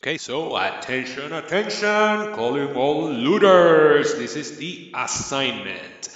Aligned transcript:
Okay, 0.00 0.16
so 0.16 0.56
attention, 0.56 1.32
attention, 1.32 2.32
calling 2.32 2.72
all 2.76 3.10
looters. 3.10 4.14
This 4.14 4.36
is 4.36 4.56
the 4.56 4.92
assignment. 4.94 6.14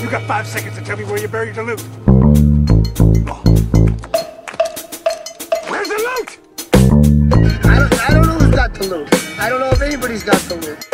You 0.00 0.08
got 0.08 0.22
five 0.22 0.46
seconds 0.46 0.78
to 0.78 0.82
tell 0.82 0.96
me 0.96 1.04
where 1.04 1.20
you 1.20 1.28
buried 1.28 1.56
the 1.56 1.62
loot. 1.62 1.84
Oh. 3.28 3.42
Where's 5.68 5.88
the 5.88 5.98
loot? 6.08 6.38
I 7.66 7.78
don't, 7.80 8.00
I 8.00 8.14
don't 8.14 8.26
know 8.26 8.38
who's 8.38 8.54
got 8.54 8.72
the 8.72 8.86
loot. 8.86 9.38
I 9.38 9.50
don't 9.50 9.60
know 9.60 9.68
if 9.68 9.82
anybody's 9.82 10.22
got 10.22 10.40
the 10.48 10.54
loot. 10.54 10.87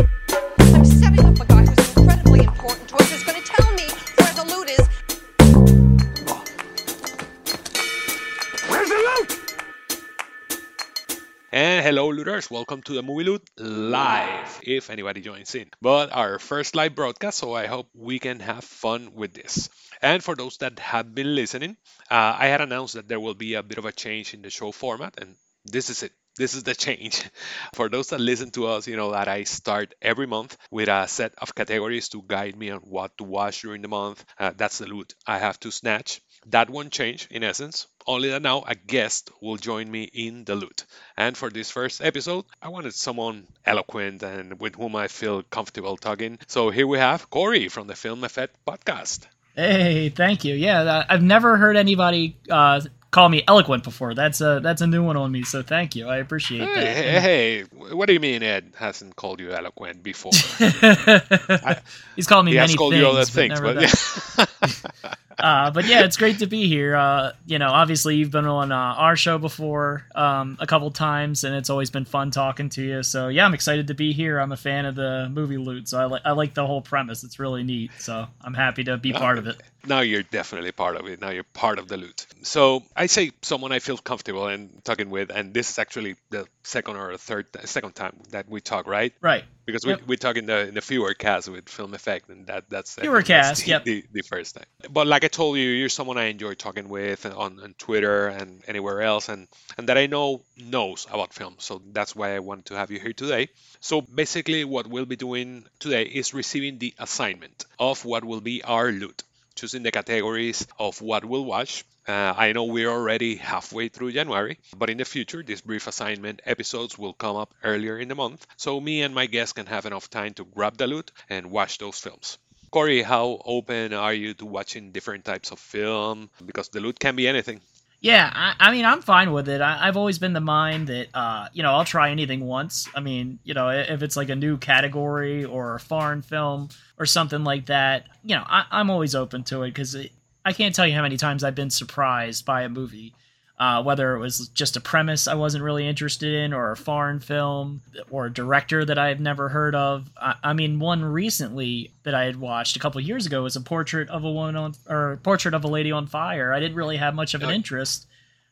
Welcome 12.51 12.83
to 12.83 12.93
the 12.95 13.03
Movie 13.03 13.25
Loot 13.25 13.49
live, 13.59 14.61
if 14.63 14.91
anybody 14.91 15.21
joins 15.21 15.55
in. 15.55 15.71
But 15.81 16.13
our 16.13 16.39
first 16.39 16.75
live 16.75 16.95
broadcast, 16.95 17.39
so 17.39 17.55
I 17.55 17.67
hope 17.67 17.89
we 17.95 18.19
can 18.19 18.41
have 18.41 18.65
fun 18.65 19.15
with 19.15 19.33
this. 19.35 19.69
And 20.03 20.23
for 20.23 20.35
those 20.35 20.59
that 20.59 20.79
have 20.79 21.15
been 21.15 21.35
listening, 21.35 21.77
uh, 22.11 22.37
I 22.39 22.47
had 22.47 22.61
announced 22.61 22.95
that 22.95 23.09
there 23.09 23.21
will 23.21 23.35
be 23.35 23.55
a 23.55 23.63
bit 23.63 23.79
of 23.79 23.85
a 23.85 23.93
change 23.93 24.35
in 24.35 24.43
the 24.43 24.51
show 24.51 24.73
format, 24.73 25.15
and 25.19 25.37
this 25.65 25.91
is 25.91 26.03
it. 26.03 26.13
This 26.37 26.55
is 26.55 26.65
the 26.65 26.75
change. 26.75 27.23
For 27.75 27.89
those 27.89 28.09
that 28.09 28.21
listen 28.21 28.51
to 28.53 28.67
us, 28.67 28.89
you 28.89 28.97
know 28.97 29.13
that 29.13 29.29
I 29.29 29.45
start 29.45 29.95
every 30.03 30.27
month 30.27 30.57
with 30.71 30.89
a 30.89 31.07
set 31.07 31.33
of 31.39 31.55
categories 31.55 32.09
to 32.11 32.23
guide 32.27 32.57
me 32.57 32.71
on 32.71 32.81
what 32.81 33.17
to 33.19 33.25
watch 33.25 33.63
during 33.63 33.83
the 33.83 33.89
month. 33.89 34.25
Uh, 34.37 34.53
that's 34.57 34.79
the 34.79 34.87
loot 34.87 35.15
I 35.27 35.39
have 35.39 35.61
to 35.61 35.71
snatch. 35.71 36.21
That 36.51 36.71
won't 36.71 36.93
change 36.93 37.29
in 37.31 37.43
essence, 37.43 37.87
only 38.07 38.31
that 38.31 38.43
now 38.43 38.65
a 38.67 38.75
guest 38.75 39.31
will 39.41 39.57
join 39.57 39.91
me 39.91 40.05
in 40.05 40.45
the 40.45 40.55
loot. 40.55 40.85
And 41.17 41.37
for 41.37 41.51
this 41.51 41.71
first 41.71 42.03
episode, 42.03 42.45
I 42.63 42.69
wanted 42.69 42.95
someone 42.95 43.47
eloquent 43.65 44.23
and 44.23 44.61
with 44.61 44.75
whom 44.77 44.95
I 44.97 45.09
feel 45.09 45.43
comfortable 45.43 45.97
talking. 45.97 46.39
So 46.47 46.71
here 46.71 46.87
we 46.87 46.99
have 46.99 47.31
Corey 47.31 47.69
from 47.69 47.87
the 47.87 47.95
Film 47.95 48.25
Effect 48.25 48.57
podcast. 48.67 49.27
Hey, 49.57 50.09
thank 50.11 50.45
you. 50.45 50.55
Yeah, 50.55 51.05
I've 51.09 51.23
never 51.23 51.57
heard 51.57 51.77
anybody 51.77 52.37
uh, 52.51 52.81
call 53.13 53.29
me 53.29 53.45
eloquent 53.47 53.85
before. 53.85 54.13
That's 54.13 54.41
a 54.41 54.59
that's 54.61 54.83
a 54.83 54.87
new 54.89 55.05
one 55.05 55.17
on 55.17 55.31
me. 55.31 55.45
So 55.45 55.63
thank 55.63 55.95
you. 55.95 56.09
I 56.09 56.17
appreciate 56.17 56.63
Hey, 56.69 56.75
that. 56.75 56.97
hey, 56.97 57.21
hey, 57.21 57.63
what 57.95 58.07
do 58.07 58.13
you 58.13 58.21
mean 58.21 58.43
Ed 58.43 58.73
hasn't 58.77 59.15
called 59.15 59.39
you 59.39 59.53
eloquent 59.53 60.03
before? 60.03 60.33
He's 62.17 62.27
called 62.27 62.47
me 62.47 62.51
he 62.53 62.57
many 62.57 62.73
has 62.73 62.75
called 62.75 62.93
things, 62.93 63.01
you 63.03 63.09
other 63.09 63.21
but 63.21 63.29
things, 63.29 63.61
never 63.61 63.75
but 63.75 63.81
that. 63.81 65.17
uh, 65.45 65.71
but 65.71 65.85
yeah, 65.85 66.05
it's 66.05 66.17
great 66.17 66.39
to 66.39 66.47
be 66.47 66.67
here. 66.69 66.97
Uh, 66.97 67.33
you 67.45 67.59
know, 67.59 67.69
obviously 67.69 68.17
you've 68.17 68.31
been 68.31 68.47
on 68.47 68.73
uh, 68.73 68.75
our 68.75 69.15
show 69.15 69.37
before 69.37 70.07
um, 70.15 70.57
a 70.59 70.67
couple 70.67 70.91
times, 70.91 71.45
and 71.45 71.55
it's 71.55 71.69
always 71.69 71.91
been 71.91 72.07
fun 72.07 72.31
talking 72.31 72.71
to 72.71 72.83
you. 72.83 73.03
So 73.03 73.29
yeah, 73.29 73.45
I'm 73.45 73.53
excited 73.53 73.89
to 73.89 73.95
be 73.95 74.15
here. 74.15 74.39
I'm 74.39 74.53
a 74.53 74.57
fan 74.57 74.87
of 74.87 74.95
the 74.95 75.29
movie 75.31 75.59
Loot, 75.59 75.89
so 75.89 76.01
I 76.01 76.07
like 76.07 76.23
I 76.25 76.33
like 76.33 76.55
the 76.55 76.67
whole 76.67 76.81
premise. 76.81 77.25
It's 77.25 77.39
really 77.39 77.63
neat. 77.63 77.91
So 77.99 78.27
I'm 78.41 78.55
happy 78.55 78.85
to 78.85 78.97
be 78.97 79.13
part 79.13 79.37
of 79.37 79.47
it. 79.47 79.61
Now 79.87 80.01
you're 80.01 80.23
definitely 80.23 80.73
part 80.73 80.97
of 80.97 81.07
it. 81.07 81.21
Now 81.21 81.31
you're 81.31 81.45
part 81.45 81.79
of 81.79 81.89
the 81.89 81.97
loot. 81.97 82.27
So 82.43 82.83
I 82.97 83.07
say 83.07 83.33
someone 83.43 83.73
I 83.73 83.79
feel 83.79 83.97
comfortable 83.99 84.49
in 84.49 84.71
talking 84.85 85.11
with, 85.11 85.31
and 85.31 85.55
this 85.55 85.71
is 85.71 85.79
actually 85.79 86.17
the 86.31 86.47
second 86.63 86.97
or 86.97 87.17
third 87.17 87.47
second 87.65 87.95
time 87.95 88.17
that 88.31 88.49
we 88.49 88.61
talk, 88.61 88.87
right? 88.87 89.13
Right. 89.21 89.45
Because 89.67 89.85
Yep. 89.87 90.01
we, 90.01 90.05
we 90.09 90.17
talk 90.17 90.37
in 90.37 90.47
the 90.47 90.69
in 90.69 90.75
the 90.75 90.83
fewer 90.83 91.15
cast 91.15 91.49
with 91.49 91.69
film 91.69 91.95
effect, 91.95 92.29
and 92.29 92.47
that 92.49 92.69
that's 92.69 92.95
Fewer 92.97 93.23
cast, 93.23 93.65
the, 93.65 93.71
yep. 93.71 93.85
the, 93.85 94.05
the 94.13 94.23
first 94.23 94.55
time. 94.57 94.67
But 94.91 95.07
like 95.07 95.25
I 95.25 95.29
told 95.29 95.57
you, 95.57 95.69
you're 95.71 95.89
someone 95.89 96.19
I 96.19 96.25
enjoy 96.25 96.55
talking 96.55 96.89
with 96.89 97.25
on, 97.25 97.59
on 97.61 97.75
Twitter 97.79 98.29
and 98.29 98.63
anywhere 98.69 99.01
else, 99.03 99.29
and 99.31 99.49
and 99.79 99.89
that 99.89 99.97
I 99.97 100.07
know 100.07 100.43
knows 100.59 101.07
about 101.11 101.33
film. 101.33 101.57
So 101.59 101.81
that's 101.93 102.15
why 102.15 102.37
I 102.37 102.41
wanted 102.41 102.67
to 102.67 102.77
have 102.77 102.91
you 102.91 103.01
here 103.01 103.15
today. 103.15 103.49
So 103.81 104.03
basically, 104.03 104.65
what 104.65 104.87
we'll 104.87 105.07
be 105.07 105.17
doing 105.17 105.65
today 105.79 106.03
is 106.05 106.35
receiving 106.35 106.79
the 106.79 106.93
assignment 106.99 107.65
of 107.79 108.05
what 108.05 108.25
will 108.25 108.41
be 108.43 108.63
our 108.63 108.91
loot, 108.93 109.23
choosing 109.55 109.83
the 109.83 109.91
categories 109.91 110.67
of 110.79 111.01
what 111.01 111.25
we'll 111.25 111.45
watch. 111.45 111.85
Uh, 112.07 112.35
I 112.37 112.53
know 112.53 112.65
we're 112.65 112.91
already 112.91 113.37
halfway 113.37 113.89
through 113.89 114.13
January, 114.13 114.59
but 114.77 114.91
in 114.91 114.99
the 114.99 115.05
future, 115.05 115.43
these 115.43 115.63
brief 115.63 115.87
assignment 115.87 116.43
episodes 116.45 116.99
will 116.99 117.15
come 117.15 117.37
up 117.37 117.55
earlier 117.63 117.99
in 117.99 118.09
the 118.09 118.15
month, 118.15 118.47
so 118.57 118.81
me 118.81 119.03
and 119.03 119.15
my 119.15 119.27
guests 119.27 119.55
can 119.55 119.67
have 119.67 119.87
enough 119.87 120.11
time 120.11 120.35
to 120.35 120.45
grab 120.45 120.77
the 120.77 120.87
loot 120.87 121.13
and 121.31 121.51
watch 121.51 121.79
those 121.79 121.99
films. 121.99 122.39
Corey, 122.71 123.03
how 123.03 123.41
open 123.45 123.95
are 123.95 124.13
you 124.13 124.35
to 124.35 124.47
watching 124.47 124.91
different 124.91 125.25
types 125.25 125.53
of 125.53 125.61
film? 125.61 126.29
Because 126.45 126.69
the 126.71 126.81
loot 126.81 126.99
can 126.99 127.15
be 127.15 127.29
anything. 127.29 127.61
Yeah, 128.05 128.31
I, 128.35 128.55
I 128.61 128.71
mean, 128.71 128.85
I'm 128.85 129.01
fine 129.01 129.33
with 129.33 129.49
it. 129.49 129.63
I, 129.63 129.89
I've 129.89 129.97
always 129.97 130.19
been 130.19 130.35
the 130.35 130.41
mind 130.41 130.89
that, 130.89 131.09
uh, 131.15 131.49
you 131.55 131.63
know, 131.63 131.73
I'll 131.73 131.87
try 131.87 132.11
anything 132.11 132.45
once. 132.45 132.87
I 132.95 133.01
mean, 133.01 133.39
you 133.45 133.55
know, 133.55 133.71
if 133.71 134.03
it's 134.03 134.15
like 134.15 134.29
a 134.29 134.37
new 134.37 134.59
category 134.59 135.47
or 135.47 135.75
a 135.75 135.81
foreign 135.81 136.21
film 136.21 136.69
or 136.99 137.07
something 137.07 137.45
like 137.45 137.65
that, 137.67 138.09
you 138.23 138.37
know, 138.37 138.45
I, 138.47 138.67
I'm 138.71 138.91
always 138.91 139.15
open 139.15 139.43
to 139.45 139.63
it 139.63 139.71
because 139.71 139.97
I 140.45 140.53
can't 140.53 140.75
tell 140.75 140.87
you 140.87 140.93
how 140.93 141.01
many 141.01 141.17
times 141.17 141.43
I've 141.43 141.55
been 141.55 141.71
surprised 141.71 142.45
by 142.45 142.61
a 142.65 142.69
movie. 142.69 143.15
Uh, 143.57 143.81
whether 143.85 144.17
it 144.17 144.19
was 144.19 144.49
just 144.49 144.77
a 144.77 144.81
premise 144.81 145.29
I 145.29 145.35
wasn't 145.35 145.63
really 145.63 145.87
interested 145.87 146.35
in, 146.35 146.53
or 146.53 146.73
a 146.73 146.77
foreign 146.77 147.21
film, 147.21 147.83
or 148.11 148.27
a 148.27 148.33
director 148.33 148.85
that 148.85 148.99
I 148.99 149.07
had 149.07 149.21
never 149.21 149.49
heard 149.49 149.77
of. 149.77 150.11
I, 150.21 150.35
I 150.43 150.53
mean, 150.55 150.81
one 150.81 151.05
recently 151.05 151.93
that 152.03 152.15
I 152.15 152.25
had 152.25 152.35
watched 152.37 152.75
a 152.77 152.81
couple 152.81 153.01
years 153.01 153.27
ago 153.27 153.45
was 153.45 153.55
a 153.55 153.61
portrait 153.61 154.09
of 154.11 154.25
a 154.25 154.31
woman 154.33 154.57
on, 154.57 154.75
or 154.89 155.21
portrait 155.23 155.55
of 155.55 155.63
a 155.63 155.69
lady 155.69 155.93
on 155.93 156.09
fire. 156.09 156.53
I 156.53 156.59
didn't 156.59 156.77
really 156.77 156.97
have 156.97 157.15
much 157.15 157.35
of 157.35 157.45
an 157.45 157.51
interest, 157.51 158.07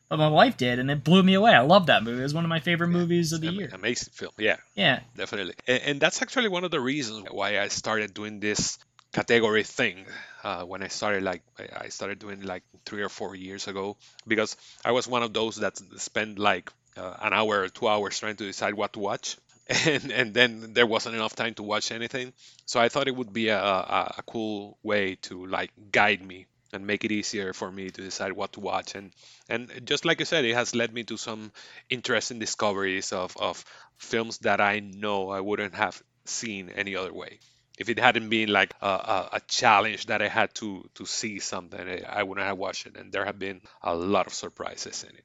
but 0.07 0.17
my 0.17 0.29
wife 0.29 0.55
did, 0.55 0.79
and 0.79 0.89
it 0.89 1.03
blew 1.03 1.21
me 1.21 1.33
away. 1.33 1.51
I 1.51 1.61
love 1.61 1.87
that 1.87 2.03
movie. 2.03 2.21
It 2.21 2.23
was 2.23 2.33
one 2.33 2.45
of 2.45 2.49
my 2.49 2.61
favorite 2.61 2.87
movies 2.87 3.33
of 3.33 3.41
the 3.41 3.51
year. 3.51 3.69
Amazing 3.73 4.13
film, 4.13 4.31
yeah. 4.37 4.57
Yeah, 4.73 5.01
definitely 5.17 5.55
and, 5.67 5.81
and 5.83 5.99
that's 5.99 6.21
actually 6.21 6.47
one 6.47 6.63
of 6.63 6.71
the 6.71 6.79
reasons 6.79 7.27
why 7.29 7.59
i 7.59 7.67
started 7.67 8.13
doing 8.13 8.39
this 8.39 8.77
category 9.11 9.63
thing 9.63 10.05
uh, 10.43 10.63
when 10.63 10.83
i 10.83 10.87
started 10.87 11.23
like 11.23 11.41
I- 11.57 11.89
started 11.89 12.19
doing 12.19 12.41
like 12.43 12.63
three 12.85 13.01
or 13.01 13.09
four 13.09 13.35
years 13.35 13.67
ago 13.67 13.97
because 14.27 14.55
i 14.85 14.91
was 14.91 15.07
one 15.07 15.23
of 15.23 15.33
those 15.33 15.57
that 15.57 15.77
spent 15.99 16.39
like 16.39 16.71
uh, 16.97 17.15
an 17.21 17.33
hour 17.33 17.61
or 17.63 17.69
two 17.69 17.87
hours 17.87 18.19
trying 18.19 18.35
to 18.37 18.45
decide 18.45 18.73
what 18.75 18.93
to 18.93 18.99
watch 18.99 19.37
and 19.87 20.11
and 20.11 20.33
then 20.33 20.73
there 20.73 20.85
wasn't 20.85 21.15
enough 21.15 21.35
time 21.35 21.53
to 21.53 21.63
watch 21.63 21.91
anything. 21.91 22.33
So 22.65 22.79
i 22.81 22.89
thought 22.89 23.07
it 23.07 23.15
would 23.15 23.31
be 23.31 23.47
a, 23.47 23.57
a, 23.59 24.15
a 24.17 24.23
cool 24.27 24.77
way 24.83 25.15
to 25.23 25.45
like 25.45 25.71
guide 25.91 26.21
me 26.21 26.47
and 26.73 26.85
make 26.87 27.05
it 27.05 27.11
easier 27.11 27.53
for 27.53 27.71
me 27.71 27.89
to 27.91 28.01
decide 28.01 28.33
what 28.33 28.53
to 28.53 28.59
watch. 28.59 28.95
And 28.95 29.11
and 29.47 29.71
just 29.85 30.05
like 30.05 30.19
you 30.19 30.25
said 30.25 30.43
it 30.45 30.53
has 30.53 30.75
led 30.75 30.93
me 30.93 31.03
to 31.05 31.17
some 31.17 31.51
interesting 31.89 32.39
discoveries 32.39 33.13
of, 33.13 33.35
of 33.37 33.63
films 33.97 34.39
that 34.39 34.59
i 34.59 34.79
know 34.79 35.29
i 35.29 35.39
wouldn't 35.39 35.75
have 35.75 36.01
seen 36.25 36.69
any 36.69 36.95
other 36.95 37.13
way 37.13 37.39
if 37.79 37.89
it 37.89 37.99
hadn't 37.99 38.29
been 38.29 38.49
like 38.49 38.73
a, 38.81 38.87
a, 38.87 39.29
a 39.33 39.41
challenge 39.47 40.05
that 40.07 40.21
i 40.21 40.27
had 40.27 40.53
to 40.55 40.87
to 40.95 41.05
see 41.05 41.39
something 41.39 41.79
I- 41.79 42.19
i 42.19 42.23
wouldn't 42.23 42.45
have 42.47 42.57
watched 42.57 42.85
it 42.87 42.95
and 42.97 43.11
there 43.11 43.25
have 43.25 43.39
been 43.39 43.61
a 43.81 43.95
lot 43.95 44.27
of 44.27 44.33
surprises 44.33 45.03
in 45.03 45.15
it 45.15 45.23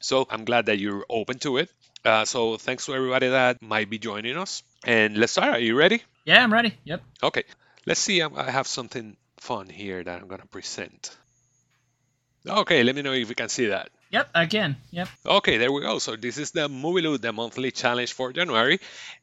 so 0.00 0.26
i'm 0.30 0.44
glad 0.44 0.66
that 0.66 0.78
you're 0.78 1.04
open 1.08 1.38
to 1.40 1.58
it 1.58 1.70
uh, 2.04 2.24
so 2.24 2.56
thanks 2.56 2.86
to 2.86 2.94
everybody 2.94 3.28
that 3.28 3.60
might 3.60 3.90
be 3.90 3.98
joining 3.98 4.36
us 4.38 4.62
and 4.84 5.16
let's 5.18 5.32
start 5.32 5.54
are 5.54 5.60
you 5.60 5.76
ready 5.76 6.02
yeah, 6.26 6.42
I'm 6.44 6.52
ready. 6.52 6.74
Yep. 6.84 7.02
Okay, 7.22 7.44
let's 7.86 7.98
see. 7.98 8.20
um, 8.20 8.34
I 8.36 8.50
have 8.50 8.66
something 8.66 9.16
fun 9.38 9.68
here 9.70 10.04
that 10.04 10.20
I'm 10.20 10.28
gonna 10.28 10.44
present. 10.46 11.16
Okay, 12.46 12.82
let 12.82 12.94
me 12.94 13.02
know 13.02 13.12
if 13.12 13.28
you 13.28 13.34
can 13.34 13.48
see 13.48 13.66
that. 13.66 13.90
Yep, 14.10 14.30
I 14.34 14.46
can. 14.46 14.76
Yep. 14.90 15.08
Okay, 15.24 15.56
there 15.56 15.70
we 15.70 15.82
go. 15.82 15.98
So 16.00 16.16
this 16.16 16.36
is 16.36 16.50
the 16.50 16.68
Movie 16.68 17.00
Loot, 17.02 17.22
the 17.22 17.32
monthly 17.32 17.70
challenge 17.70 18.12
for 18.12 18.32
January. 18.32 18.80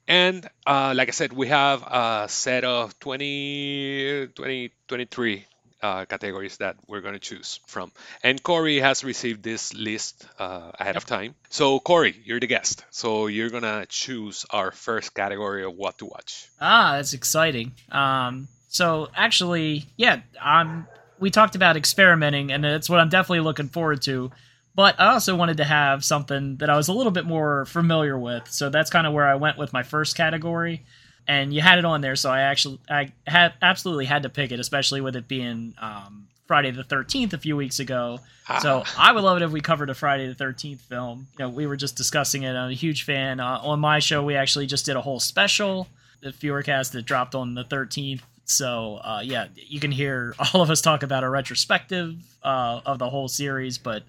And 0.07 0.47
uh, 0.65 0.93
like 0.95 1.09
I 1.09 1.11
said, 1.11 1.33
we 1.33 1.47
have 1.47 1.83
a 1.83 2.27
set 2.29 2.63
of 2.63 2.97
20, 2.99 4.27
20 4.33 4.71
23 4.87 5.45
uh, 5.81 6.05
categories 6.05 6.57
that 6.57 6.77
we're 6.87 7.01
going 7.01 7.13
to 7.13 7.19
choose 7.19 7.59
from. 7.67 7.91
And 8.23 8.41
Corey 8.41 8.79
has 8.79 9.03
received 9.03 9.43
this 9.43 9.73
list 9.73 10.25
uh, 10.39 10.71
ahead 10.79 10.95
of 10.95 11.05
time. 11.05 11.35
So 11.49 11.79
Corey, 11.79 12.15
you're 12.23 12.39
the 12.39 12.47
guest. 12.47 12.85
So 12.89 13.27
you're 13.27 13.49
going 13.49 13.63
to 13.63 13.85
choose 13.89 14.45
our 14.49 14.71
first 14.71 15.13
category 15.13 15.65
of 15.65 15.73
what 15.73 15.97
to 15.99 16.05
watch. 16.05 16.47
Ah, 16.61 16.93
that's 16.95 17.13
exciting. 17.13 17.73
Um, 17.91 18.47
so 18.69 19.09
actually, 19.15 19.85
yeah, 19.97 20.21
um, 20.41 20.87
we 21.19 21.29
talked 21.29 21.55
about 21.55 21.77
experimenting, 21.77 22.51
and 22.51 22.63
that's 22.63 22.89
what 22.89 22.99
I'm 22.99 23.09
definitely 23.09 23.41
looking 23.41 23.67
forward 23.67 24.01
to. 24.03 24.31
But 24.77 24.99
I 24.99 25.07
also 25.07 25.35
wanted 25.35 25.57
to 25.57 25.63
have 25.63 26.05
something 26.05 26.57
that 26.57 26.69
I 26.69 26.77
was 26.77 26.87
a 26.87 26.93
little 26.93 27.11
bit 27.11 27.25
more 27.25 27.65
familiar 27.65 28.17
with, 28.17 28.47
so 28.51 28.69
that's 28.69 28.91
kind 28.91 29.07
of 29.07 29.11
where 29.11 29.27
I 29.27 29.33
went 29.33 29.57
with 29.57 29.73
my 29.73 29.81
first 29.81 30.15
category. 30.15 30.85
And 31.27 31.51
you 31.51 31.61
had 31.61 31.79
it 31.79 31.83
on 31.83 32.01
there, 32.01 32.15
so 32.15 32.29
I 32.29 32.41
actually 32.41 32.79
I 32.87 33.11
had 33.25 33.53
absolutely 33.61 34.05
had 34.05 34.21
to 34.23 34.29
pick 34.29 34.51
it, 34.51 34.59
especially 34.59 35.01
with 35.01 35.15
it 35.15 35.27
being 35.27 35.73
um, 35.81 36.27
Friday 36.45 36.69
the 36.69 36.83
13th 36.83 37.33
a 37.33 37.39
few 37.39 37.57
weeks 37.57 37.79
ago. 37.79 38.19
So 38.61 38.83
I 38.97 39.11
would 39.11 39.23
love 39.23 39.37
it 39.37 39.43
if 39.43 39.51
we 39.51 39.61
covered 39.61 39.89
a 39.89 39.95
Friday 39.95 40.31
the 40.31 40.41
13th 40.41 40.79
film. 40.81 41.27
You 41.39 41.45
know, 41.45 41.49
we 41.49 41.65
were 41.65 41.75
just 41.75 41.97
discussing 41.97 42.43
it. 42.43 42.53
I'm 42.55 42.69
a 42.69 42.73
huge 42.73 43.03
fan. 43.03 43.39
Uh, 43.39 43.59
on 43.63 43.79
my 43.79 43.97
show, 43.97 44.23
we 44.23 44.35
actually 44.35 44.67
just 44.67 44.85
did 44.85 44.95
a 44.95 45.01
whole 45.01 45.19
special, 45.19 45.87
the 46.21 46.29
Fewercast 46.29 46.91
that 46.91 47.01
dropped 47.01 47.33
on 47.35 47.55
the 47.55 47.65
13th 47.65 48.21
So 48.45 49.01
uh, 49.03 49.21
yeah, 49.23 49.47
you 49.55 49.79
can 49.79 49.91
hear 49.91 50.35
all 50.53 50.61
of 50.61 50.69
us 50.69 50.81
talk 50.81 51.01
about 51.03 51.23
a 51.23 51.29
retrospective 51.29 52.15
uh, 52.43 52.79
of 52.85 52.99
the 52.99 53.09
whole 53.09 53.27
series, 53.27 53.77
but 53.79 54.03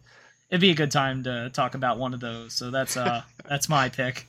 it'd 0.50 0.60
be 0.60 0.70
a 0.70 0.74
good 0.74 0.90
time 0.90 1.24
to 1.24 1.50
talk 1.50 1.74
about 1.74 1.98
one 1.98 2.14
of 2.14 2.20
those. 2.20 2.54
So 2.54 2.70
that's 2.70 2.96
uh 2.96 3.22
that's 3.48 3.68
my 3.68 3.88
pick. 3.88 4.26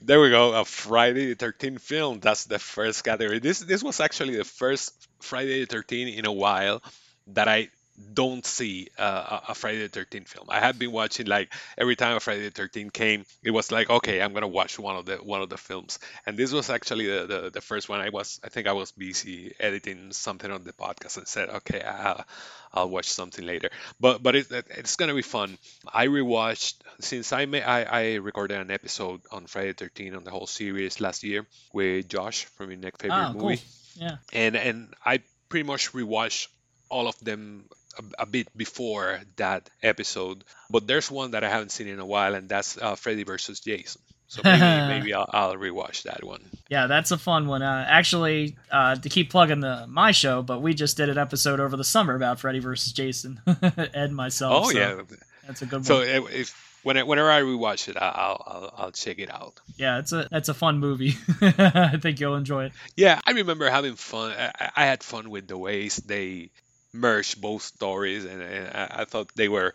There 0.00 0.20
we 0.20 0.30
go. 0.30 0.52
A 0.52 0.64
Friday 0.64 1.34
the 1.34 1.36
13th 1.36 1.80
film. 1.80 2.20
That's 2.20 2.44
the 2.44 2.58
first 2.58 3.04
category. 3.04 3.38
This 3.38 3.60
this 3.60 3.82
was 3.82 4.00
actually 4.00 4.36
the 4.36 4.44
first 4.44 5.08
Friday 5.20 5.64
the 5.64 5.76
13th 5.76 6.16
in 6.16 6.26
a 6.26 6.32
while 6.32 6.82
that 7.28 7.48
I 7.48 7.68
don't 8.14 8.44
see 8.46 8.88
uh, 8.98 9.40
a 9.48 9.54
Friday 9.54 9.86
the 9.86 9.88
13th 9.88 10.28
film. 10.28 10.46
I 10.48 10.60
have 10.60 10.78
been 10.78 10.92
watching 10.92 11.26
like 11.26 11.52
every 11.76 11.96
time 11.96 12.16
a 12.16 12.20
Friday 12.20 12.48
the 12.48 12.50
13th 12.50 12.92
came, 12.92 13.24
it 13.42 13.50
was 13.50 13.70
like 13.72 13.90
okay, 13.90 14.20
I'm 14.22 14.32
gonna 14.32 14.48
watch 14.48 14.78
one 14.78 14.96
of 14.96 15.06
the 15.06 15.16
one 15.16 15.42
of 15.42 15.48
the 15.48 15.56
films. 15.56 15.98
And 16.26 16.36
this 16.36 16.52
was 16.52 16.70
actually 16.70 17.06
the, 17.06 17.26
the, 17.26 17.50
the 17.50 17.60
first 17.60 17.88
one. 17.88 18.00
I 18.00 18.10
was 18.10 18.40
I 18.44 18.48
think 18.48 18.66
I 18.66 18.72
was 18.72 18.92
busy 18.92 19.54
editing 19.58 20.12
something 20.12 20.50
on 20.50 20.64
the 20.64 20.72
podcast 20.72 21.16
and 21.18 21.26
said 21.26 21.48
okay, 21.50 21.80
I'll, 21.82 22.24
I'll 22.72 22.88
watch 22.88 23.06
something 23.10 23.44
later. 23.44 23.70
But 24.00 24.22
but 24.22 24.36
it, 24.36 24.46
it's 24.50 24.96
gonna 24.96 25.14
be 25.14 25.22
fun. 25.22 25.58
I 25.92 26.06
rewatched 26.06 26.74
since 27.00 27.32
I 27.32 27.46
may 27.46 27.62
I, 27.62 27.82
I 27.82 28.14
recorded 28.16 28.58
an 28.60 28.70
episode 28.70 29.20
on 29.30 29.46
Friday 29.46 29.72
the 29.72 29.84
13th 29.88 30.16
on 30.16 30.24
the 30.24 30.30
whole 30.30 30.46
series 30.46 31.00
last 31.00 31.24
year 31.24 31.46
with 31.72 32.08
Josh 32.08 32.44
from 32.56 32.70
your 32.70 32.78
next 32.80 33.00
favorite 33.00 33.28
cool. 33.32 33.50
movie, 33.50 33.60
Yeah. 33.96 34.16
and 34.32 34.56
and 34.56 34.94
I 35.04 35.22
pretty 35.48 35.66
much 35.66 35.92
rewatched 35.92 36.48
all 36.90 37.06
of 37.08 37.18
them 37.20 37.64
a, 37.98 38.22
a 38.22 38.26
bit 38.26 38.48
before 38.56 39.20
that 39.36 39.68
episode. 39.82 40.44
But 40.70 40.86
there's 40.86 41.10
one 41.10 41.32
that 41.32 41.44
I 41.44 41.48
haven't 41.48 41.70
seen 41.72 41.88
in 41.88 41.98
a 41.98 42.06
while, 42.06 42.34
and 42.34 42.48
that's 42.48 42.78
uh, 42.78 42.94
Freddy 42.96 43.24
versus 43.24 43.60
Jason. 43.60 44.00
So 44.28 44.42
maybe 44.44 44.60
maybe 45.00 45.14
I'll, 45.14 45.28
I'll 45.32 45.54
rewatch 45.54 46.02
that 46.02 46.22
one. 46.22 46.42
Yeah, 46.68 46.86
that's 46.86 47.10
a 47.10 47.18
fun 47.18 47.46
one. 47.48 47.62
Uh, 47.62 47.86
actually, 47.88 48.56
uh, 48.70 48.96
to 48.96 49.08
keep 49.08 49.30
plugging 49.30 49.60
the 49.60 49.86
my 49.88 50.10
show, 50.12 50.42
but 50.42 50.60
we 50.60 50.74
just 50.74 50.96
did 50.96 51.08
an 51.08 51.16
episode 51.18 51.60
over 51.60 51.76
the 51.76 51.84
summer 51.84 52.14
about 52.14 52.38
Freddy 52.40 52.58
versus 52.58 52.92
Jason, 52.92 53.40
Ed 53.62 53.90
and 53.94 54.14
myself. 54.16 54.66
Oh 54.66 54.70
so 54.70 54.78
yeah. 54.78 55.00
that's 55.46 55.62
a 55.62 55.66
good 55.66 55.86
So 55.86 55.96
one. 56.00 56.08
if, 56.08 56.30
if 56.34 56.64
whenever 56.82 57.30
I 57.30 57.40
rewatch 57.40 57.88
it, 57.88 57.96
I'll, 57.98 58.42
I'll 58.46 58.74
I'll 58.76 58.92
check 58.92 59.18
it 59.18 59.32
out. 59.32 59.60
Yeah, 59.78 59.98
it's 59.98 60.12
a 60.12 60.28
that's 60.30 60.50
a 60.50 60.54
fun 60.54 60.78
movie. 60.78 61.14
I 61.40 61.96
think 61.96 62.20
you'll 62.20 62.36
enjoy 62.36 62.66
it. 62.66 62.72
Yeah, 62.96 63.18
I 63.26 63.30
remember 63.32 63.70
having 63.70 63.94
fun. 63.94 64.32
I- 64.32 64.70
I 64.76 64.84
had 64.84 65.02
fun 65.02 65.30
with 65.30 65.48
the 65.48 65.56
ways 65.56 65.96
they 65.96 66.50
merged 66.92 67.40
both 67.40 67.62
stories, 67.62 68.24
and, 68.24 68.42
and 68.42 68.68
I, 68.68 69.02
I 69.02 69.04
thought 69.04 69.34
they 69.34 69.48
were 69.48 69.74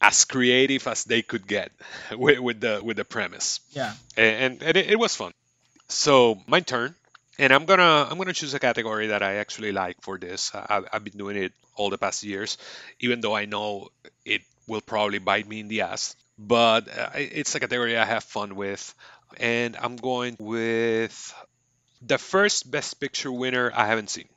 as 0.00 0.24
creative 0.24 0.86
as 0.86 1.04
they 1.04 1.22
could 1.22 1.46
get 1.46 1.72
with, 2.16 2.38
with 2.38 2.60
the 2.60 2.80
with 2.82 2.96
the 2.96 3.04
premise. 3.04 3.60
Yeah. 3.70 3.92
and, 4.16 4.62
and 4.62 4.76
it, 4.76 4.90
it 4.90 4.98
was 4.98 5.14
fun. 5.16 5.32
So 5.88 6.40
my 6.46 6.60
turn, 6.60 6.94
and 7.38 7.52
I'm 7.52 7.64
gonna 7.64 8.06
I'm 8.10 8.18
gonna 8.18 8.32
choose 8.32 8.54
a 8.54 8.58
category 8.58 9.08
that 9.08 9.22
I 9.22 9.36
actually 9.36 9.72
like 9.72 10.00
for 10.02 10.18
this. 10.18 10.54
I, 10.54 10.82
I've 10.92 11.04
been 11.04 11.16
doing 11.16 11.36
it 11.36 11.52
all 11.76 11.90
the 11.90 11.98
past 11.98 12.22
years, 12.24 12.58
even 13.00 13.20
though 13.20 13.34
I 13.34 13.44
know 13.44 13.88
it 14.24 14.42
will 14.66 14.80
probably 14.80 15.18
bite 15.18 15.48
me 15.48 15.60
in 15.60 15.68
the 15.68 15.82
ass. 15.82 16.16
But 16.38 16.88
uh, 16.88 17.10
it's 17.14 17.54
a 17.54 17.60
category 17.60 17.96
I 17.96 18.04
have 18.04 18.24
fun 18.24 18.56
with, 18.56 18.94
and 19.38 19.76
I'm 19.76 19.96
going 19.96 20.36
with 20.38 21.34
the 22.02 22.18
first 22.18 22.70
Best 22.70 23.00
Picture 23.00 23.32
winner 23.32 23.72
I 23.74 23.86
haven't 23.86 24.10
seen. 24.10 24.28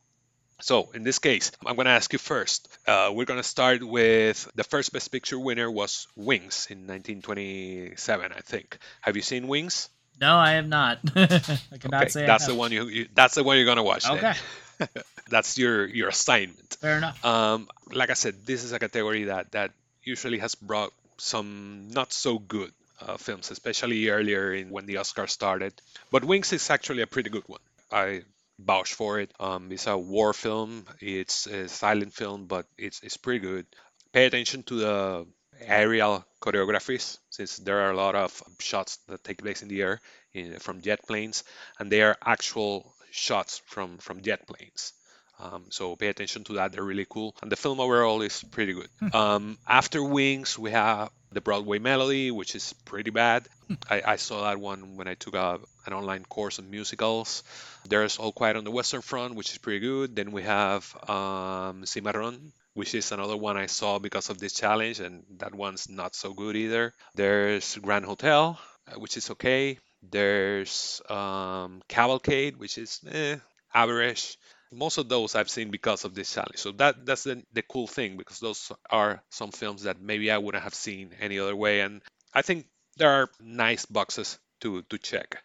So 0.61 0.89
in 0.93 1.03
this 1.03 1.19
case, 1.19 1.51
I'm 1.65 1.75
going 1.75 1.85
to 1.85 1.91
ask 1.91 2.11
you 2.13 2.19
first. 2.19 2.67
Uh, 2.87 3.11
we're 3.13 3.25
going 3.25 3.39
to 3.39 3.43
start 3.47 3.83
with 3.83 4.49
the 4.55 4.63
first 4.63 4.91
Best 4.93 5.11
Picture 5.11 5.39
winner 5.39 5.69
was 5.71 6.07
Wings 6.15 6.67
in 6.69 6.87
1927, 6.87 8.31
I 8.35 8.39
think. 8.41 8.77
Have 9.01 9.15
you 9.15 9.21
seen 9.21 9.47
Wings? 9.47 9.89
No, 10.19 10.35
I 10.35 10.51
have 10.51 10.67
not. 10.67 10.99
I 11.15 11.77
cannot 11.79 12.03
Okay, 12.03 12.09
say 12.09 12.27
I 12.27 12.27
that's 12.27 12.45
the 12.45 12.55
one 12.55 12.71
you, 12.71 12.87
you. 12.87 13.07
That's 13.13 13.35
the 13.35 13.43
one 13.43 13.55
you're 13.57 13.65
gonna 13.65 13.83
watch. 13.83 14.09
Okay, 14.09 14.33
that's 15.29 15.57
your 15.57 15.85
your 15.87 16.09
assignment. 16.09 16.77
fair 16.81 16.97
enough. 16.97 17.23
Um, 17.23 17.67
like 17.91 18.09
I 18.09 18.13
said, 18.15 18.45
this 18.45 18.63
is 18.63 18.73
a 18.73 18.79
category 18.79 19.25
that 19.25 19.51
that 19.53 19.71
usually 20.03 20.39
has 20.39 20.55
brought 20.55 20.91
some 21.17 21.87
not 21.91 22.11
so 22.11 22.37
good 22.37 22.73
uh, 23.01 23.15
films, 23.17 23.49
especially 23.51 24.09
earlier 24.09 24.53
in 24.53 24.69
when 24.71 24.85
the 24.85 24.95
Oscars 24.95 25.29
started. 25.29 25.73
But 26.11 26.25
Wings 26.25 26.51
is 26.51 26.69
actually 26.69 27.01
a 27.01 27.07
pretty 27.07 27.29
good 27.29 27.47
one. 27.47 27.61
I 27.91 28.23
vouch 28.59 28.93
for 28.93 29.19
it. 29.19 29.33
Um, 29.39 29.71
it's 29.71 29.87
a 29.87 29.97
war 29.97 30.33
film. 30.33 30.85
It's 30.99 31.47
a 31.47 31.67
silent 31.67 32.13
film, 32.13 32.45
but 32.47 32.65
it's 32.77 33.01
it's 33.01 33.17
pretty 33.17 33.39
good. 33.39 33.65
Pay 34.13 34.25
attention 34.25 34.63
to 34.63 34.75
the 34.75 35.27
aerial 35.61 36.25
choreographies, 36.41 37.17
since 37.29 37.57
there 37.57 37.81
are 37.81 37.91
a 37.91 37.95
lot 37.97 38.15
of 38.15 38.43
shots 38.59 38.97
that 39.07 39.23
take 39.23 39.41
place 39.41 39.61
in 39.61 39.67
the 39.67 39.81
air 39.81 40.01
in, 40.33 40.59
from 40.59 40.81
jet 40.81 41.05
planes, 41.07 41.43
and 41.79 41.91
they 41.91 42.01
are 42.01 42.17
actual 42.25 42.93
shots 43.11 43.61
from 43.65 43.97
from 43.97 44.21
jet 44.21 44.47
planes. 44.47 44.93
Um, 45.39 45.65
so 45.69 45.95
pay 45.95 46.07
attention 46.07 46.43
to 46.45 46.53
that; 46.53 46.71
they're 46.71 46.83
really 46.83 47.07
cool, 47.09 47.35
and 47.41 47.51
the 47.51 47.55
film 47.55 47.79
overall 47.79 48.21
is 48.21 48.43
pretty 48.51 48.73
good. 48.73 48.89
um, 49.13 49.57
after 49.67 50.03
Wings, 50.03 50.57
we 50.59 50.71
have 50.71 51.09
the 51.31 51.41
Broadway 51.41 51.79
Melody, 51.79 52.31
which 52.31 52.55
is 52.55 52.73
pretty 52.85 53.11
bad. 53.11 53.47
I, 53.89 54.01
I 54.05 54.15
saw 54.15 54.43
that 54.43 54.59
one 54.59 54.95
when 54.95 55.07
I 55.07 55.13
took 55.13 55.35
a, 55.35 55.59
an 55.85 55.93
online 55.93 56.25
course 56.25 56.59
on 56.59 56.69
musicals. 56.69 57.43
There's 57.87 58.17
All 58.17 58.31
Quiet 58.31 58.57
on 58.57 58.63
the 58.63 58.71
Western 58.71 59.01
Front, 59.01 59.35
which 59.35 59.51
is 59.51 59.57
pretty 59.57 59.79
good. 59.79 60.15
Then 60.15 60.31
we 60.31 60.43
have 60.43 60.83
um, 61.09 61.85
Cimarron, 61.85 62.51
which 62.73 62.95
is 62.95 63.11
another 63.11 63.37
one 63.37 63.57
I 63.57 63.67
saw 63.67 63.99
because 63.99 64.29
of 64.29 64.39
this 64.39 64.53
challenge, 64.53 64.99
and 64.99 65.23
that 65.37 65.53
one's 65.53 65.89
not 65.89 66.15
so 66.15 66.33
good 66.33 66.55
either. 66.55 66.93
There's 67.15 67.75
Grand 67.77 68.05
Hotel, 68.05 68.59
uh, 68.87 68.99
which 68.99 69.17
is 69.17 69.29
okay. 69.31 69.77
There's 70.01 71.01
um, 71.09 71.81
Cavalcade, 71.87 72.57
which 72.57 72.77
is 72.77 73.01
eh, 73.11 73.35
average. 73.73 74.37
Most 74.71 74.97
of 74.97 75.09
those 75.09 75.35
I've 75.35 75.49
seen 75.49 75.71
because 75.71 76.05
of 76.05 76.13
this 76.13 76.33
challenge. 76.33 76.57
So 76.57 76.71
that 76.73 77.05
that's 77.05 77.23
the, 77.23 77.43
the 77.53 77.63
cool 77.63 77.87
thing 77.87 78.17
because 78.17 78.39
those 78.39 78.71
are 78.89 79.23
some 79.29 79.51
films 79.51 79.83
that 79.83 80.01
maybe 80.01 80.31
I 80.31 80.37
wouldn't 80.37 80.63
have 80.63 80.75
seen 80.75 81.15
any 81.19 81.39
other 81.39 81.55
way, 81.55 81.81
and 81.81 82.01
I 82.33 82.41
think 82.43 82.67
there 82.97 83.09
are 83.11 83.29
nice 83.39 83.85
boxes 83.85 84.37
to 84.61 84.81
to 84.83 84.97
check. 84.97 85.41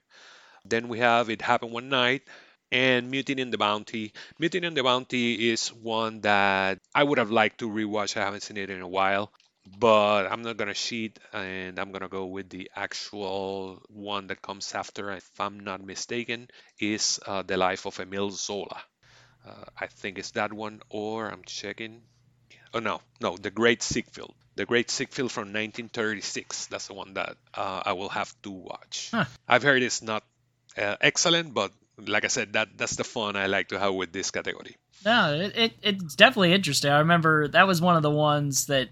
Then 0.65 0.89
we 0.89 0.99
have 0.99 1.31
It 1.31 1.41
Happened 1.43 1.73
One 1.73 1.89
Night 1.89 2.23
and 2.71 3.11
Mutiny 3.11 3.41
in 3.43 3.51
the 3.51 3.59
Bounty. 3.59 4.13
Mutiny 4.39 4.67
in 4.67 4.75
the 4.75 4.83
Bounty 4.83 5.51
is 5.51 5.69
one 5.73 6.21
that 6.23 6.79
I 6.95 7.03
would 7.05 7.19
have 7.19 7.31
liked 7.31 7.59
to 7.61 7.71
rewatch. 7.71 8.17
I 8.17 8.25
haven't 8.25 8.43
seen 8.43 8.59
it 8.59 8.71
in 8.71 8.83
a 8.83 8.89
while, 8.89 9.33
but 9.79 10.27
I'm 10.27 10.43
not 10.43 10.57
gonna 10.59 10.75
cheat 10.75 11.19
and 11.33 11.79
I'm 11.79 11.93
gonna 11.93 12.09
go 12.09 12.27
with 12.27 12.51
the 12.51 12.71
actual 12.77 13.83
one 13.89 14.27
that 14.29 14.43
comes 14.43 14.75
after. 14.75 15.13
If 15.13 15.31
I'm 15.41 15.61
not 15.61 15.83
mistaken, 15.83 16.49
is 16.79 17.21
uh, 17.27 17.43
The 17.43 17.57
Life 17.57 17.87
of 17.87 17.99
Emile 18.01 18.31
Zola. 18.31 18.83
Uh, 19.47 19.65
I 19.79 19.87
think 19.87 20.19
it's 20.19 20.33
that 20.33 20.53
one, 20.53 20.81
or 20.89 21.29
I'm 21.29 21.43
checking. 21.45 22.03
Oh 22.73 22.81
no, 22.81 23.01
no, 23.21 23.37
The 23.37 23.51
Great 23.51 23.83
Ziegfeld. 23.83 24.35
The 24.57 24.67
Great 24.67 24.91
Ziegfeld 24.91 25.31
from 25.31 25.53
1936. 25.53 26.67
That's 26.67 26.87
the 26.87 26.95
one 26.95 27.15
that 27.15 27.37
uh, 27.53 27.83
I 27.85 27.93
will 27.93 28.09
have 28.09 28.35
to 28.43 28.51
watch. 28.51 29.11
Huh. 29.13 29.25
I've 29.49 29.63
heard 29.63 29.83
it's 29.83 30.03
not 30.03 30.25
uh, 30.77 30.97
excellent, 31.01 31.55
but 31.55 31.73
like 31.99 32.25
I 32.25 32.29
said, 32.29 32.55
that 32.55 32.69
that's 32.77 32.97
the 32.97 33.05
fun 33.05 33.37
I 33.37 33.47
like 33.47 33.69
to 33.69 33.79
have 33.79 33.95
with 33.95 34.13
this 34.13 34.31
category. 34.31 34.77
No, 35.05 35.35
it, 35.35 35.57
it 35.57 35.73
it's 35.83 36.15
definitely 36.15 36.53
interesting. 36.53 36.91
I 36.91 36.99
remember 36.99 37.49
that 37.49 37.67
was 37.67 37.81
one 37.81 37.97
of 37.97 38.03
the 38.03 38.11
ones 38.11 38.67
that 38.67 38.89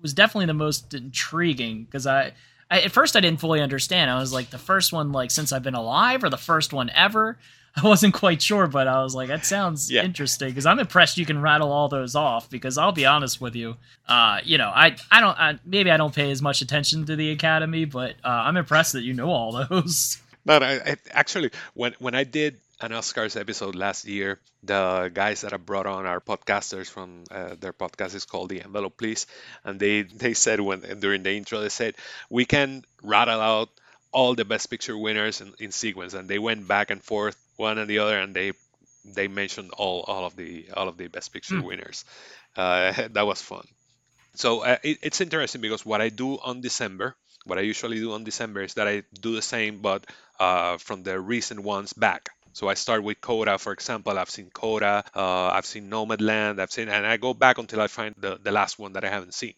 was 0.00 0.14
definitely 0.14 0.46
the 0.46 0.54
most 0.54 0.94
intriguing 0.94 1.84
because 1.84 2.06
I, 2.06 2.32
I 2.70 2.82
at 2.82 2.92
first 2.92 3.16
I 3.16 3.20
didn't 3.20 3.40
fully 3.40 3.60
understand. 3.60 4.10
I 4.10 4.18
was 4.18 4.32
like 4.32 4.50
the 4.50 4.58
first 4.58 4.92
one 4.92 5.12
like 5.12 5.30
since 5.30 5.52
I've 5.52 5.62
been 5.62 5.74
alive 5.74 6.22
or 6.22 6.30
the 6.30 6.36
first 6.36 6.72
one 6.72 6.90
ever. 6.90 7.38
I 7.84 7.86
wasn't 7.86 8.14
quite 8.14 8.40
sure, 8.42 8.66
but 8.66 8.86
I 8.88 9.02
was 9.02 9.14
like, 9.14 9.28
that 9.28 9.44
sounds 9.46 9.90
Yeah. 9.90 10.02
interesting 10.04 10.48
because 10.48 10.66
I'm 10.66 10.78
impressed 10.78 11.18
you 11.18 11.26
can 11.26 11.40
rattle 11.40 11.70
all 11.72 11.88
those 11.88 12.14
off. 12.14 12.48
Because 12.50 12.78
I'll 12.78 12.92
be 12.92 13.06
honest 13.06 13.40
with 13.40 13.54
you, 13.54 13.76
uh, 14.08 14.40
you 14.44 14.58
know, 14.58 14.68
I 14.74 14.96
I 15.10 15.20
don't 15.20 15.38
I, 15.38 15.58
maybe 15.64 15.90
I 15.90 15.96
don't 15.96 16.14
pay 16.14 16.30
as 16.30 16.40
much 16.42 16.62
attention 16.62 17.06
to 17.06 17.16
the 17.16 17.30
Academy, 17.30 17.84
but 17.84 18.14
uh, 18.24 18.28
I'm 18.46 18.56
impressed 18.56 18.92
that 18.94 19.02
you 19.02 19.14
know 19.14 19.30
all 19.30 19.52
those. 19.68 20.18
No, 20.46 20.54
I, 20.54 20.80
I, 20.92 20.96
actually, 21.10 21.50
when 21.74 21.94
when 21.98 22.14
I 22.14 22.24
did 22.24 22.56
an 22.80 22.92
Oscars 22.92 23.38
episode 23.38 23.74
last 23.74 24.06
year, 24.06 24.38
the 24.62 25.10
guys 25.12 25.42
that 25.42 25.52
I 25.52 25.58
brought 25.58 25.84
on 25.86 26.06
are 26.06 26.20
podcasters 26.20 26.88
from 26.88 27.24
uh, 27.30 27.54
their 27.60 27.74
podcast 27.74 28.14
is 28.14 28.24
called 28.24 28.48
The 28.48 28.62
Envelope 28.62 28.96
Please, 28.96 29.26
and 29.64 29.78
they 29.78 30.02
they 30.02 30.32
said 30.32 30.60
when 30.60 30.80
during 31.00 31.22
the 31.22 31.32
intro 31.36 31.60
they 31.60 31.68
said 31.68 31.96
we 32.30 32.46
can 32.46 32.82
rattle 33.02 33.42
out 33.42 33.68
all 34.10 34.34
the 34.34 34.46
Best 34.46 34.70
Picture 34.70 34.96
winners 34.96 35.42
in, 35.42 35.52
in 35.58 35.70
sequence, 35.70 36.14
and 36.14 36.30
they 36.30 36.38
went 36.38 36.66
back 36.66 36.90
and 36.90 37.02
forth 37.04 37.36
one 37.58 37.78
and 37.78 37.88
the 37.88 37.98
other, 37.98 38.18
and 38.18 38.34
they 38.34 38.52
they 39.04 39.28
mentioned 39.28 39.70
all 39.76 40.04
all 40.06 40.24
of 40.24 40.36
the 40.36 40.70
all 40.76 40.88
of 40.88 40.96
the 40.96 41.08
Best 41.08 41.32
Picture 41.32 41.62
winners. 41.62 42.04
Uh, 42.56 43.08
that 43.12 43.26
was 43.26 43.42
fun. 43.42 43.66
So 44.34 44.64
uh, 44.64 44.78
it, 44.82 44.98
it's 45.02 45.20
interesting 45.20 45.60
because 45.60 45.84
what 45.84 46.00
I 46.00 46.10
do 46.10 46.38
on 46.38 46.60
December, 46.60 47.16
what 47.44 47.58
I 47.58 47.62
usually 47.62 47.98
do 47.98 48.12
on 48.12 48.24
December 48.24 48.62
is 48.62 48.74
that 48.74 48.88
I 48.88 49.02
do 49.20 49.34
the 49.34 49.42
same, 49.42 49.80
but 49.80 50.06
uh, 50.38 50.78
from 50.78 51.02
the 51.02 51.18
recent 51.20 51.60
ones 51.60 51.92
back. 51.92 52.30
So 52.52 52.68
I 52.68 52.74
start 52.74 53.02
with 53.02 53.20
Coda, 53.20 53.58
for 53.58 53.72
example. 53.72 54.18
I've 54.18 54.30
seen 54.30 54.50
Coda, 54.50 55.04
uh, 55.14 55.48
I've 55.48 55.66
seen 55.66 55.90
Nomadland, 55.90 56.60
I've 56.60 56.72
seen, 56.72 56.88
and 56.88 57.06
I 57.06 57.16
go 57.16 57.34
back 57.34 57.58
until 57.58 57.80
I 57.80 57.86
find 57.86 58.14
the, 58.18 58.38
the 58.42 58.52
last 58.52 58.78
one 58.78 58.94
that 58.94 59.04
I 59.04 59.10
haven't 59.10 59.34
seen. 59.34 59.54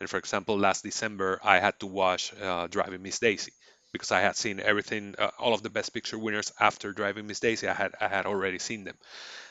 And 0.00 0.08
for 0.08 0.18
example, 0.18 0.58
last 0.58 0.82
December 0.82 1.40
I 1.42 1.58
had 1.60 1.78
to 1.80 1.86
watch 1.86 2.32
uh, 2.40 2.66
Driving 2.66 3.02
Miss 3.02 3.18
Daisy. 3.18 3.52
Because 3.92 4.12
I 4.12 4.20
had 4.20 4.36
seen 4.36 4.60
everything, 4.60 5.14
uh, 5.18 5.30
all 5.38 5.54
of 5.54 5.62
the 5.62 5.70
Best 5.70 5.92
Picture 5.92 6.18
winners 6.18 6.52
after 6.58 6.92
Driving 6.92 7.26
Miss 7.26 7.40
Daisy. 7.40 7.68
I 7.68 7.74
had 7.74 7.92
I 8.00 8.08
had 8.08 8.26
already 8.26 8.58
seen 8.58 8.84
them, 8.84 8.96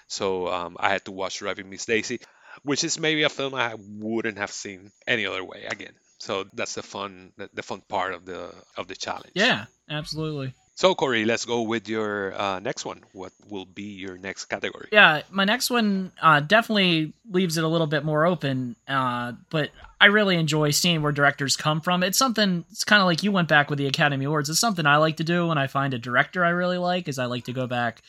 so 0.08 0.48
um, 0.48 0.78
I 0.80 0.90
had 0.90 1.06
to 1.06 1.12
watch 1.12 1.40
Driving 1.40 1.70
Miss 1.70 1.86
Daisy, 1.86 2.20
which 2.64 2.84
is 2.84 3.00
maybe 3.00 3.24
a 3.24 3.30
film 3.30 3.56
I 3.56 3.76
wouldn't 3.78 4.38
have 4.38 4.52
seen 4.52 4.92
any 5.08 5.26
other 5.26 5.44
way 5.44 5.66
again. 5.66 5.94
So 6.20 6.46
that's 6.54 6.76
the 6.76 6.84
fun 6.84 7.32
the, 7.38 7.50
the 7.54 7.64
fun 7.64 7.82
part 7.88 8.14
of 8.14 8.26
the 8.26 8.54
of 8.76 8.88
the 8.88 8.96
challenge. 8.96 9.32
Yeah, 9.36 9.66
absolutely. 9.90 10.54
So 10.80 10.96
Corey, 10.96 11.26
let's 11.26 11.44
go 11.44 11.64
with 11.64 11.90
your 11.90 12.34
uh, 12.40 12.60
next 12.62 12.86
one. 12.86 13.02
What 13.12 13.34
will 13.50 13.66
be 13.66 13.84
your 13.84 14.18
next 14.18 14.46
category? 14.46 14.88
Yeah, 14.94 15.24
my 15.30 15.44
next 15.44 15.70
one 15.70 16.14
uh, 16.22 16.40
definitely 16.40 17.12
leaves 17.30 17.58
it 17.58 17.66
a 17.66 17.68
little 17.68 17.86
bit 17.86 18.06
more 18.06 18.26
open, 18.26 18.78
uh, 18.88 19.34
but 19.50 19.72
I 20.00 20.06
really 20.06 20.38
enjoy 20.38 20.70
seeing 20.70 21.02
where 21.02 21.12
directors 21.12 21.58
come 21.58 21.82
from. 21.82 22.02
It's 22.02 22.18
something. 22.18 22.64
It's 22.72 22.86
kind 22.86 23.02
of 23.02 23.08
like 23.08 23.24
you 23.24 23.34
went 23.34 23.50
back 23.50 23.70
with 23.70 23.78
the 23.78 23.88
Academy 23.88 24.24
Awards. 24.24 24.50
It's 24.50 24.58
something 24.58 24.86
I 24.86 24.96
like 24.96 25.18
to 25.18 25.26
do 25.26 25.48
when 25.48 25.58
I 25.58 25.68
find 25.68 25.94
a 25.94 26.00
director 26.00 26.46
I 26.46 26.52
really 26.52 26.78
like. 26.78 27.10
Is 27.10 27.20
I 27.20 27.26
like 27.26 27.44
to 27.44 27.54
go 27.54 27.68
back 27.68 28.02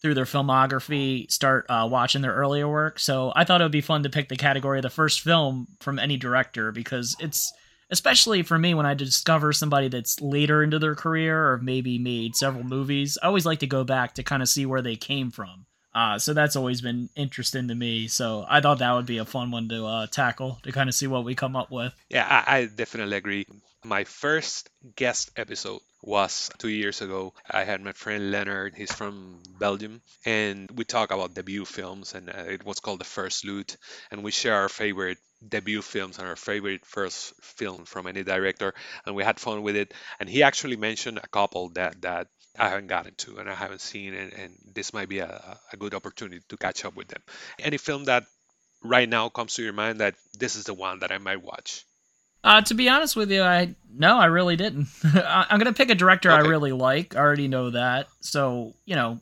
through 0.00 0.14
their 0.14 0.24
filmography, 0.24 1.28
start 1.32 1.66
uh, 1.68 1.88
watching 1.90 2.22
their 2.22 2.34
earlier 2.34 2.68
work. 2.68 3.00
So 3.00 3.32
I 3.34 3.42
thought 3.42 3.60
it 3.60 3.64
would 3.64 3.72
be 3.72 3.80
fun 3.80 4.04
to 4.04 4.08
pick 4.08 4.28
the 4.28 4.36
category 4.36 4.78
of 4.78 4.84
the 4.84 4.88
first 4.88 5.22
film 5.22 5.66
from 5.80 5.98
any 5.98 6.16
director 6.16 6.70
because 6.70 7.16
it's 7.18 7.52
especially 7.94 8.42
for 8.42 8.58
me 8.58 8.74
when 8.74 8.86
I 8.86 8.94
discover 8.94 9.52
somebody 9.52 9.86
that's 9.86 10.20
later 10.20 10.64
into 10.64 10.80
their 10.80 10.96
career 10.96 11.52
or 11.52 11.58
maybe 11.58 11.96
made 11.96 12.34
several 12.34 12.64
movies. 12.64 13.16
I 13.22 13.28
always 13.28 13.46
like 13.46 13.60
to 13.60 13.68
go 13.68 13.84
back 13.84 14.14
to 14.14 14.24
kind 14.24 14.42
of 14.42 14.48
see 14.48 14.66
where 14.66 14.82
they 14.82 14.96
came 14.96 15.30
from. 15.30 15.66
Uh, 15.94 16.18
so 16.18 16.34
that's 16.34 16.56
always 16.56 16.80
been 16.80 17.08
interesting 17.14 17.68
to 17.68 17.74
me. 17.74 18.08
So 18.08 18.44
I 18.48 18.60
thought 18.60 18.78
that 18.78 18.92
would 18.92 19.06
be 19.06 19.18
a 19.18 19.24
fun 19.24 19.50
one 19.50 19.68
to 19.68 19.86
uh, 19.86 20.06
tackle 20.08 20.58
to 20.62 20.72
kind 20.72 20.88
of 20.88 20.94
see 20.94 21.06
what 21.06 21.24
we 21.24 21.34
come 21.34 21.56
up 21.56 21.70
with. 21.70 21.94
Yeah, 22.08 22.26
I, 22.28 22.56
I 22.58 22.66
definitely 22.66 23.16
agree. 23.16 23.46
My 23.84 24.04
first 24.04 24.70
guest 24.96 25.30
episode 25.36 25.80
was 26.02 26.50
two 26.58 26.68
years 26.68 27.00
ago. 27.00 27.32
I 27.50 27.64
had 27.64 27.80
my 27.80 27.92
friend 27.92 28.30
Leonard, 28.30 28.74
he's 28.74 28.92
from 28.92 29.42
Belgium, 29.58 30.02
and 30.24 30.70
we 30.74 30.84
talk 30.84 31.10
about 31.10 31.34
debut 31.34 31.64
films, 31.64 32.14
and 32.14 32.28
uh, 32.28 32.44
it 32.48 32.64
was 32.64 32.80
called 32.80 33.00
The 33.00 33.04
First 33.04 33.44
Loot, 33.44 33.76
and 34.10 34.22
we 34.22 34.30
share 34.30 34.54
our 34.54 34.68
favorite 34.68 35.18
debut 35.46 35.82
films 35.82 36.18
and 36.18 36.26
our 36.26 36.36
favorite 36.36 36.84
first 36.86 37.34
film 37.42 37.84
from 37.84 38.06
any 38.06 38.22
director, 38.22 38.74
and 39.04 39.14
we 39.14 39.24
had 39.24 39.40
fun 39.40 39.62
with 39.62 39.76
it. 39.76 39.92
And 40.20 40.28
he 40.28 40.42
actually 40.42 40.76
mentioned 40.76 41.18
a 41.22 41.28
couple 41.28 41.70
that 41.70 42.02
that 42.02 42.28
I 42.58 42.68
haven't 42.68 42.86
gotten 42.86 43.14
to 43.14 43.38
and 43.38 43.50
I 43.50 43.54
haven't 43.54 43.80
seen, 43.80 44.14
and, 44.14 44.32
and 44.32 44.54
this 44.74 44.92
might 44.92 45.08
be 45.08 45.18
a, 45.18 45.58
a 45.72 45.76
good 45.76 45.94
opportunity 45.94 46.40
to 46.48 46.56
catch 46.56 46.84
up 46.84 46.96
with 46.96 47.08
them. 47.08 47.22
Any 47.58 47.78
film 47.78 48.04
that 48.04 48.24
right 48.82 49.08
now 49.08 49.28
comes 49.28 49.54
to 49.54 49.62
your 49.62 49.72
mind 49.72 50.00
that 50.00 50.14
this 50.38 50.56
is 50.56 50.64
the 50.64 50.74
one 50.74 51.00
that 51.00 51.10
I 51.10 51.18
might 51.18 51.42
watch? 51.42 51.84
Uh, 52.44 52.60
to 52.60 52.74
be 52.74 52.90
honest 52.90 53.16
with 53.16 53.30
you, 53.32 53.42
I 53.42 53.74
no, 53.90 54.18
I 54.18 54.26
really 54.26 54.56
didn't. 54.56 54.88
I'm 55.14 55.58
gonna 55.58 55.72
pick 55.72 55.90
a 55.90 55.94
director 55.94 56.30
I 56.30 56.40
really 56.40 56.72
like. 56.72 57.16
I 57.16 57.20
already 57.20 57.48
know 57.48 57.70
that, 57.70 58.08
so 58.20 58.74
you 58.84 58.94
know 58.94 59.18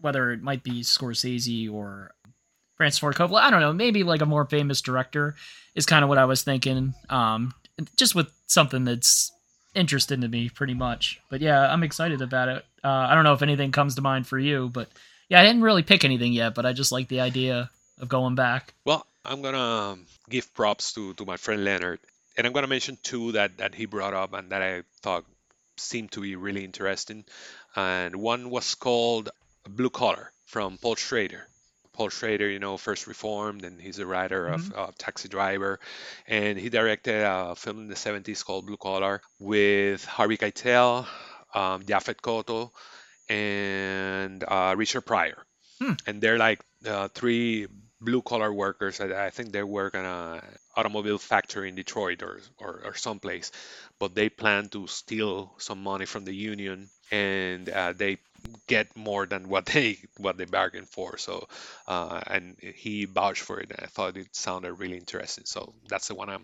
whether 0.00 0.30
it 0.32 0.42
might 0.42 0.62
be 0.62 0.82
Scorsese 0.82 1.72
or 1.72 2.12
Francis 2.76 2.98
Ford 2.98 3.14
Coppola. 3.14 3.40
I 3.40 3.50
don't 3.50 3.60
know. 3.60 3.72
Maybe 3.72 4.02
like 4.02 4.20
a 4.20 4.26
more 4.26 4.44
famous 4.44 4.82
director 4.82 5.34
is 5.74 5.86
kind 5.86 6.04
of 6.04 6.10
what 6.10 6.18
I 6.18 6.26
was 6.26 6.42
thinking. 6.42 6.92
Um, 7.08 7.54
just 7.96 8.14
with 8.14 8.30
something 8.46 8.84
that's 8.84 9.32
interesting 9.78 10.20
to 10.20 10.28
me, 10.28 10.48
pretty 10.48 10.74
much. 10.74 11.20
But 11.30 11.40
yeah, 11.40 11.72
I'm 11.72 11.82
excited 11.82 12.20
about 12.20 12.48
it. 12.48 12.64
Uh, 12.84 12.88
I 12.88 13.14
don't 13.14 13.24
know 13.24 13.32
if 13.32 13.42
anything 13.42 13.72
comes 13.72 13.94
to 13.94 14.02
mind 14.02 14.26
for 14.26 14.38
you, 14.38 14.68
but 14.68 14.88
yeah, 15.28 15.40
I 15.40 15.44
didn't 15.44 15.62
really 15.62 15.82
pick 15.82 16.04
anything 16.04 16.32
yet. 16.32 16.54
But 16.54 16.66
I 16.66 16.72
just 16.72 16.92
like 16.92 17.08
the 17.08 17.20
idea 17.20 17.70
of 18.00 18.08
going 18.08 18.34
back. 18.34 18.74
Well, 18.84 19.06
I'm 19.24 19.42
gonna 19.42 19.58
um, 19.58 20.06
give 20.28 20.52
props 20.54 20.92
to, 20.94 21.14
to 21.14 21.24
my 21.24 21.36
friend 21.36 21.64
Leonard, 21.64 22.00
and 22.36 22.46
I'm 22.46 22.52
gonna 22.52 22.66
mention 22.66 22.98
two 23.02 23.32
that, 23.32 23.58
that 23.58 23.74
he 23.74 23.86
brought 23.86 24.14
up 24.14 24.32
and 24.32 24.50
that 24.50 24.62
I 24.62 24.82
thought 25.02 25.24
seemed 25.76 26.12
to 26.12 26.20
be 26.20 26.36
really 26.36 26.64
interesting. 26.64 27.24
And 27.76 28.16
one 28.16 28.50
was 28.50 28.74
called 28.74 29.30
Blue 29.68 29.90
Collar 29.90 30.32
from 30.46 30.78
Paul 30.78 30.96
Schrader. 30.96 31.46
Paul 31.98 32.10
Schrader, 32.10 32.48
you 32.50 32.60
know, 32.60 32.78
first 32.78 33.08
reformed, 33.08 33.64
and 33.64 33.80
he's 33.82 33.98
a 34.00 34.06
writer 34.06 34.48
of 34.48 34.72
uh, 34.76 34.92
Taxi 34.98 35.28
Driver, 35.28 35.80
and 36.28 36.58
he 36.58 36.70
directed 36.70 37.24
a 37.24 37.56
film 37.56 37.80
in 37.80 37.88
the 37.88 37.96
70s 37.96 38.44
called 38.44 38.66
Blue 38.66 38.78
Collar 38.78 39.22
with 39.40 40.04
Harvey 40.06 40.38
Keitel, 40.38 41.06
um, 41.54 41.82
Yaphet 41.84 42.20
Kotto, 42.22 42.70
and 43.28 44.44
uh, 44.46 44.74
Richard 44.78 45.02
Pryor, 45.02 45.44
and 46.06 46.20
they're 46.22 46.38
like 46.38 46.60
uh, 46.86 47.08
three 47.08 47.66
blue 48.00 48.22
collar 48.22 48.52
workers. 48.52 49.00
I, 49.00 49.26
I 49.26 49.30
think 49.30 49.52
they 49.52 49.62
work 49.62 49.94
in 49.94 50.04
a 50.04 50.42
automobile 50.76 51.18
factory 51.18 51.68
in 51.68 51.76
Detroit 51.76 52.22
or, 52.22 52.40
or 52.58 52.82
or 52.84 52.94
someplace, 52.94 53.52
but 53.98 54.14
they 54.14 54.28
plan 54.30 54.68
to 54.70 54.86
steal 54.86 55.54
some 55.58 55.82
money 55.82 56.06
from 56.06 56.24
the 56.24 56.34
union, 56.34 56.90
and 57.10 57.68
uh, 57.68 57.92
they 57.96 58.18
get 58.66 58.96
more 58.96 59.26
than 59.26 59.48
what 59.48 59.66
they 59.66 59.98
what 60.18 60.36
they 60.38 60.44
bargained 60.44 60.88
for. 60.88 61.18
So, 61.18 61.48
uh, 61.86 62.20
and 62.26 62.56
he 62.60 63.04
vouched 63.04 63.42
for 63.42 63.60
it, 63.60 63.70
and 63.70 63.80
I 63.82 63.86
thought 63.86 64.16
it 64.16 64.34
sounded 64.34 64.74
really 64.74 64.96
interesting. 64.98 65.44
So 65.46 65.74
that's 65.88 66.08
the 66.08 66.14
one 66.14 66.30
I 66.30 66.38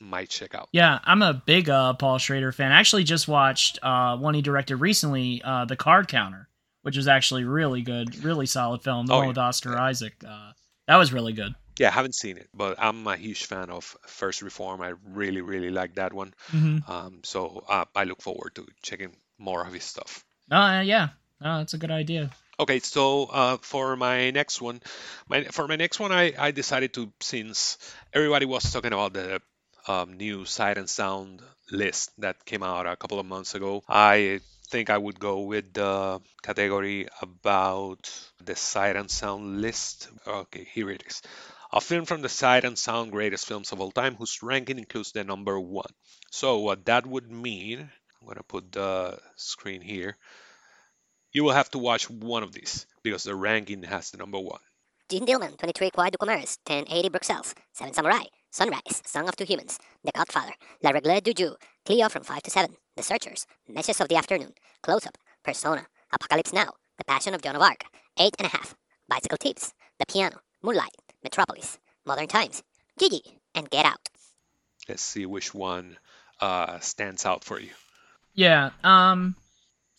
might 0.00 0.30
check 0.30 0.54
out. 0.54 0.68
Yeah, 0.72 0.98
I'm 1.04 1.22
a 1.22 1.34
big 1.34 1.68
uh, 1.68 1.94
Paul 1.94 2.18
Schrader 2.18 2.52
fan. 2.52 2.72
I 2.72 2.78
actually 2.80 3.04
just 3.04 3.28
watched 3.28 3.78
uh, 3.82 4.16
one 4.16 4.34
he 4.34 4.42
directed 4.42 4.76
recently, 4.76 5.40
uh, 5.44 5.64
The 5.64 5.76
Card 5.76 6.08
Counter, 6.08 6.48
which 6.82 6.96
was 6.96 7.06
actually 7.08 7.44
really 7.44 7.82
good, 7.82 8.24
really 8.24 8.46
solid 8.46 8.82
film. 8.82 9.06
The 9.06 9.12
Oh, 9.12 9.16
one 9.18 9.24
yeah. 9.24 9.28
with 9.28 9.38
Oscar 9.38 9.78
Isaac. 9.78 10.14
Uh, 10.26 10.52
that 10.88 10.96
was 10.96 11.12
really 11.12 11.32
good. 11.32 11.54
Yeah, 11.78 11.88
I 11.88 11.92
haven't 11.92 12.14
seen 12.14 12.36
it, 12.36 12.48
but 12.52 12.76
I'm 12.78 13.06
a 13.06 13.16
huge 13.16 13.46
fan 13.46 13.70
of 13.70 13.96
First 14.06 14.42
Reform. 14.42 14.82
I 14.82 14.92
really, 15.06 15.40
really 15.40 15.70
like 15.70 15.94
that 15.94 16.12
one. 16.12 16.34
Mhm. 16.50 16.86
Um, 16.88 17.20
so 17.24 17.64
uh, 17.68 17.84
I 17.96 18.04
look 18.04 18.20
forward 18.20 18.54
to 18.56 18.66
checking 18.82 19.16
more 19.38 19.64
of 19.66 19.72
his 19.72 19.84
stuff. 19.84 20.24
Uh, 20.50 20.82
yeah, 20.84 21.08
no, 21.42 21.58
that's 21.58 21.74
a 21.74 21.78
good 21.78 21.90
idea. 21.90 22.30
Okay, 22.58 22.78
so 22.80 23.24
uh, 23.24 23.56
for 23.60 23.96
my 23.96 24.30
next 24.30 24.60
one, 24.60 24.80
my 25.28 25.44
for 25.44 25.66
my 25.66 25.76
next 25.76 25.98
one, 25.98 26.12
I, 26.12 26.32
I 26.38 26.50
decided 26.50 26.94
to 26.94 27.12
since 27.20 27.78
everybody 28.12 28.46
was 28.46 28.70
talking 28.70 28.92
about 28.92 29.14
the 29.14 29.40
um, 29.88 30.14
new 30.14 30.44
Sight 30.44 30.78
and 30.78 30.88
Sound 30.88 31.42
list 31.70 32.10
that 32.18 32.44
came 32.44 32.62
out 32.62 32.86
a 32.86 32.96
couple 32.96 33.18
of 33.18 33.26
months 33.26 33.54
ago, 33.54 33.82
I 33.88 34.40
think 34.70 34.90
I 34.90 34.98
would 34.98 35.18
go 35.18 35.40
with 35.40 35.72
the 35.72 36.20
category 36.42 37.08
about 37.20 38.10
the 38.44 38.54
Sight 38.54 38.96
and 38.96 39.10
Sound 39.10 39.60
list. 39.60 40.08
Okay, 40.26 40.66
here 40.72 40.90
it 40.90 41.02
is. 41.06 41.22
A 41.72 41.80
film 41.80 42.04
from 42.04 42.20
the 42.20 42.28
Sight 42.28 42.64
and 42.64 42.78
Sound 42.78 43.12
greatest 43.12 43.46
films 43.46 43.72
of 43.72 43.80
all 43.80 43.90
time, 43.90 44.14
whose 44.14 44.42
ranking 44.42 44.78
includes 44.78 45.12
the 45.12 45.24
number 45.24 45.58
one. 45.58 45.90
So 46.30 46.58
what 46.58 46.84
that 46.84 47.06
would 47.06 47.30
mean, 47.30 47.80
I'm 47.80 48.28
gonna 48.28 48.42
put 48.42 48.72
the 48.72 49.18
screen 49.36 49.80
here 49.80 50.16
you 51.32 51.44
will 51.44 51.52
have 51.52 51.70
to 51.70 51.78
watch 51.78 52.08
one 52.10 52.42
of 52.42 52.52
these 52.52 52.86
because 53.02 53.24
the 53.24 53.34
ranking 53.34 53.82
has 53.82 54.10
the 54.10 54.18
number 54.18 54.38
one. 54.38 54.60
Jeanne 55.08 55.26
Dielman, 55.26 55.58
23 55.58 55.90
Quai 55.90 56.10
du 56.10 56.18
Commerce, 56.18 56.58
1080 56.66 57.08
Bruxelles, 57.10 57.54
Seven 57.72 57.92
Samurai, 57.92 58.24
Sunrise, 58.50 59.02
Song 59.04 59.28
of 59.28 59.36
Two 59.36 59.44
Humans, 59.44 59.78
The 60.04 60.12
Godfather, 60.14 60.52
La 60.82 60.90
Regle 60.90 61.20
du 61.20 61.34
Jeu, 61.34 61.54
Cleo 61.84 62.08
from 62.08 62.22
5 62.22 62.42
to 62.42 62.50
7, 62.50 62.74
The 62.96 63.02
Searchers, 63.02 63.46
Meshes 63.68 64.00
of 64.00 64.08
the 64.08 64.16
Afternoon, 64.16 64.54
Close 64.82 65.06
Up, 65.06 65.18
Persona, 65.42 65.86
Apocalypse 66.12 66.52
Now, 66.52 66.72
The 66.98 67.04
Passion 67.04 67.34
of 67.34 67.42
Joan 67.42 67.56
of 67.56 67.62
Arc, 67.62 67.84
Eight 68.18 68.34
and 68.38 68.46
a 68.46 68.50
Half, 68.50 68.74
Bicycle 69.08 69.38
Thieves, 69.40 69.74
The 69.98 70.06
Piano, 70.06 70.40
Moonlight, 70.62 70.94
Metropolis, 71.22 71.78
Modern 72.06 72.28
Times, 72.28 72.62
Gigi, 72.98 73.22
and 73.54 73.68
Get 73.68 73.84
Out. 73.84 74.08
Let's 74.88 75.02
see 75.02 75.26
which 75.26 75.54
one 75.54 75.96
uh, 76.40 76.78
stands 76.80 77.26
out 77.26 77.44
for 77.44 77.60
you. 77.60 77.70
Yeah, 78.34 78.70
um, 78.82 79.36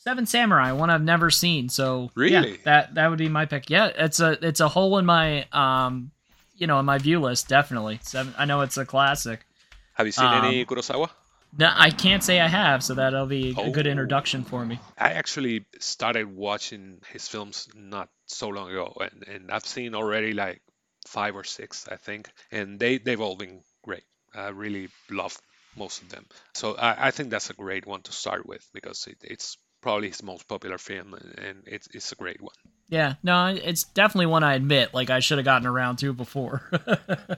Seven 0.04 0.26
Samurai, 0.26 0.74
one 0.74 0.90
I've 0.90 1.02
never 1.04 1.30
seen. 1.30 1.70
So 1.70 2.04
yeah, 2.18 2.22
Really? 2.24 2.58
that 2.66 2.96
that 2.96 3.08
would 3.10 3.20
be 3.20 3.30
my 3.30 3.46
pick. 3.46 3.70
Yeah, 3.70 3.88
it's 3.88 4.20
a 4.20 4.38
it's 4.46 4.60
a 4.60 4.68
hole 4.68 4.98
in 4.98 5.06
my 5.06 5.46
um, 5.54 6.12
you 6.56 6.68
know, 6.68 6.78
in 6.80 6.86
my 6.86 6.98
view 6.98 7.20
list. 7.22 7.48
Definitely. 7.48 8.00
Seven. 8.04 8.34
I 8.38 8.46
know 8.46 8.62
it's 8.62 8.78
a 8.78 8.86
classic. 8.86 9.46
Have 9.94 10.06
you 10.06 10.12
seen 10.12 10.32
any 10.34 10.62
Um, 10.62 10.66
Kurosawa? 10.68 11.10
No, 11.58 11.70
I 11.72 11.92
can't 11.92 12.24
say 12.24 12.40
I 12.42 12.48
have, 12.48 12.84
so 12.84 12.96
that'll 12.96 13.28
be 13.28 13.52
a 13.52 13.70
good 13.70 13.86
Oh. 13.88 13.92
introduction 13.92 14.44
for 14.44 14.66
me. 14.66 14.80
I 14.98 15.12
actually 15.14 15.66
started 15.80 16.26
watching 16.26 17.00
his 17.12 17.28
films 17.28 17.70
not 17.76 18.10
so 18.26 18.50
long 18.50 18.72
ago, 18.72 18.92
and, 19.00 19.24
and 19.28 19.52
I've 19.52 19.66
seen 19.66 19.94
already 19.94 20.34
like 20.34 20.62
five 21.08 21.36
or 21.36 21.44
six, 21.44 21.88
I 21.88 21.96
think, 21.98 22.30
and 22.52 22.80
they 22.80 22.98
they've 22.98 23.22
all 23.22 23.36
been 23.38 23.62
great. 23.84 24.04
I 24.34 24.48
really 24.50 24.90
love 25.12 25.38
most 25.78 26.02
of 26.02 26.10
them, 26.10 26.26
so 26.56 26.76
I, 26.76 27.08
I 27.08 27.12
think 27.12 27.30
that's 27.30 27.52
a 27.52 27.54
great 27.54 27.86
one 27.86 28.02
to 28.04 28.12
start 28.12 28.46
with 28.48 28.68
because 28.74 29.06
it, 29.08 29.18
it's 29.22 29.58
probably 29.84 30.08
his 30.08 30.24
most 30.24 30.48
popular 30.48 30.80
film, 30.80 31.14
and, 31.14 31.64
it's 31.68 31.88
it's 31.94 32.12
a 32.12 32.16
great 32.16 32.42
one. 32.42 32.56
Yeah, 32.90 33.16
no, 33.22 33.48
it's 33.48 33.84
definitely 33.84 34.28
one 34.28 34.44
I 34.44 34.56
admit 34.56 34.94
like 34.94 35.10
I 35.10 35.20
should 35.20 35.38
have 35.38 35.46
gotten 35.46 35.68
around 35.68 35.98
to 35.98 36.14
before. 36.14 36.72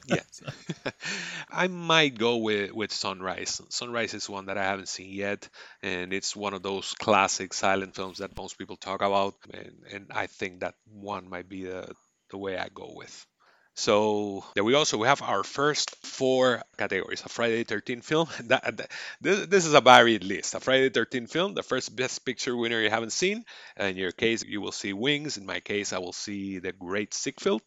Yeah. 0.07 0.21
I 1.49 1.67
might 1.67 2.17
go 2.17 2.37
with, 2.37 2.71
with 2.73 2.91
Sunrise. 2.91 3.61
Sunrise 3.69 4.13
is 4.13 4.29
one 4.29 4.47
that 4.47 4.57
I 4.57 4.63
haven't 4.63 4.89
seen 4.89 5.11
yet, 5.11 5.47
and 5.81 6.13
it's 6.13 6.35
one 6.35 6.53
of 6.53 6.61
those 6.61 6.93
classic 6.99 7.53
silent 7.53 7.95
films 7.95 8.19
that 8.19 8.37
most 8.37 8.57
people 8.57 8.75
talk 8.75 9.01
about, 9.01 9.35
and, 9.51 9.73
and 9.91 10.11
I 10.13 10.27
think 10.27 10.59
that 10.59 10.75
one 10.91 11.29
might 11.29 11.49
be 11.49 11.63
the, 11.63 11.87
the 12.29 12.37
way 12.37 12.57
I 12.57 12.67
go 12.73 12.91
with. 12.95 13.25
So 13.77 14.43
there 14.55 14.63
we 14.63 14.71
go. 14.71 14.83
So 14.85 14.97
we 14.97 15.07
have 15.07 15.21
our 15.21 15.43
first 15.43 15.95
four 16.05 16.63
categories: 16.77 17.21
a 17.25 17.29
Friday 17.29 17.63
13 17.63 18.01
film. 18.01 18.27
That, 18.47 18.77
that- 18.77 18.91
this, 19.21 19.45
this 19.47 19.65
is 19.65 19.73
a 19.73 19.81
varied 19.81 20.23
list. 20.23 20.55
A 20.55 20.59
Friday 20.59 20.89
13 20.89 21.27
film, 21.27 21.53
the 21.53 21.61
first 21.63 21.95
Best 21.95 22.25
Picture 22.25 22.55
winner 22.55 22.81
you 22.81 22.89
haven't 22.89 23.11
seen. 23.11 23.43
In 23.77 23.97
your 23.97 24.11
case, 24.13 24.43
you 24.43 24.61
will 24.61 24.71
see 24.71 24.93
Wings. 24.93 25.37
In 25.37 25.45
my 25.45 25.59
case, 25.59 25.91
I 25.93 25.99
will 25.99 26.13
see 26.13 26.59
The 26.59 26.71
Great 26.71 27.13
Ziegfeld. 27.13 27.61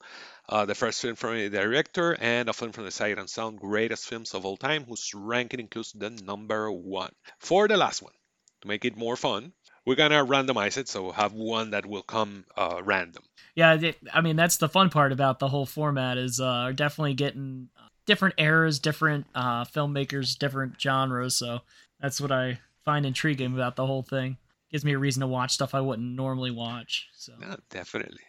Uh, 0.49 0.65
the 0.65 0.75
first 0.75 1.03
film 1.03 1.15
from 1.15 1.35
a 1.35 1.49
director 1.51 2.17
and 2.19 2.49
a 2.49 2.53
film 2.55 2.73
from 2.73 2.85
the 2.85 2.91
Sight 2.91 3.19
and 3.19 3.29
Sound 3.29 3.61
greatest 3.61 4.07
films 4.09 4.33
of 4.35 4.47
all 4.47 4.57
time, 4.57 4.85
whose 4.85 5.13
ranking 5.15 5.61
includes 5.61 5.93
the 5.93 6.09
number 6.11 6.73
one. 6.73 7.13
For 7.39 7.69
the 7.69 7.77
last 7.77 8.01
one, 8.03 8.15
to 8.63 8.69
make 8.69 8.85
it 8.87 8.97
more 8.97 9.17
fun, 9.17 9.53
we're 9.89 9.95
gonna 9.97 10.25
randomize 10.25 10.77
it, 10.77 10.87
so 10.87 11.03
we'll 11.03 11.13
have 11.13 11.33
one 11.33 11.71
that 11.71 11.87
will 11.87 12.03
come 12.03 12.45
uh, 12.57 12.83
random. 12.85 13.23
Yeah, 13.55 13.93
I 14.13 14.21
mean 14.21 14.37
that's 14.37 14.59
the 14.59 14.69
fun 14.69 14.91
part 14.91 15.13
about 15.13 15.39
the 15.39 15.49
whole 15.49 15.65
format 15.67 16.19
is 16.19 16.41
uh, 16.41 16.73
definitely 16.75 17.15
getting 17.15 17.71
different 18.05 18.35
eras, 18.39 18.79
different 18.79 19.27
uh, 19.35 19.65
filmmakers, 19.65 20.39
different 20.39 20.81
genres. 20.81 21.37
So 21.37 21.61
that's 22.01 22.21
what 22.21 22.31
I 22.31 22.61
find 22.85 23.07
intriguing 23.07 23.55
about 23.55 23.77
the 23.77 23.87
whole 23.87 24.03
thing. 24.03 24.37
Gives 24.71 24.85
me 24.85 24.93
a 24.93 24.99
reason 24.99 25.23
to 25.23 25.27
watch 25.27 25.53
stuff 25.53 25.75
I 25.75 25.81
wouldn't 25.81 26.15
normally 26.15 26.51
watch. 26.51 27.09
So 27.17 27.33
Yeah, 27.41 27.57
definitely. 27.71 28.21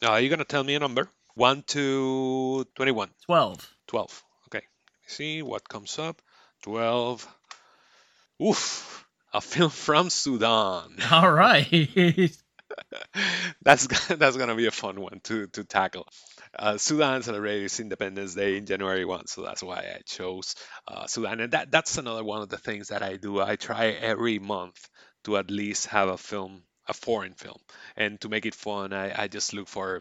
Now, 0.00 0.12
are 0.12 0.20
you 0.20 0.30
gonna 0.30 0.44
tell 0.44 0.64
me 0.64 0.74
a 0.74 0.80
number? 0.80 1.10
One 1.34 1.62
to 1.68 2.66
twenty-one. 2.74 3.10
twelve. 3.26 3.70
12. 3.88 4.22
Okay. 4.48 4.64
See 5.06 5.42
what 5.42 5.68
comes 5.68 5.98
up. 5.98 6.22
12. 6.62 7.28
Oof. 8.42 9.06
A 9.32 9.40
film 9.40 9.70
from 9.70 10.08
Sudan. 10.10 10.96
All 11.10 11.30
right. 11.30 12.30
that's 13.62 13.86
that's 14.08 14.36
gonna 14.36 14.54
be 14.54 14.66
a 14.66 14.70
fun 14.70 15.00
one 15.00 15.20
to 15.24 15.46
to 15.48 15.64
tackle. 15.64 16.06
Uh, 16.58 16.76
Sudan 16.78 17.22
celebrated 17.22 17.64
its 17.64 17.80
Independence 17.80 18.34
Day 18.34 18.56
in 18.56 18.66
January 18.66 19.04
1, 19.04 19.26
so 19.26 19.42
that's 19.42 19.62
why 19.62 19.78
I 19.78 20.00
chose 20.04 20.54
uh, 20.88 21.06
Sudan. 21.06 21.40
And 21.40 21.52
that 21.52 21.70
that's 21.70 21.98
another 21.98 22.24
one 22.24 22.42
of 22.42 22.48
the 22.48 22.58
things 22.58 22.88
that 22.88 23.02
I 23.02 23.16
do. 23.16 23.40
I 23.40 23.56
try 23.56 23.88
every 23.88 24.38
month 24.38 24.88
to 25.24 25.36
at 25.36 25.50
least 25.50 25.86
have 25.86 26.08
a 26.08 26.18
film, 26.18 26.62
a 26.88 26.94
foreign 26.94 27.34
film, 27.34 27.58
and 27.96 28.20
to 28.20 28.28
make 28.28 28.46
it 28.46 28.54
fun, 28.54 28.92
I, 28.92 29.24
I 29.24 29.28
just 29.28 29.54
look 29.54 29.68
for. 29.68 30.00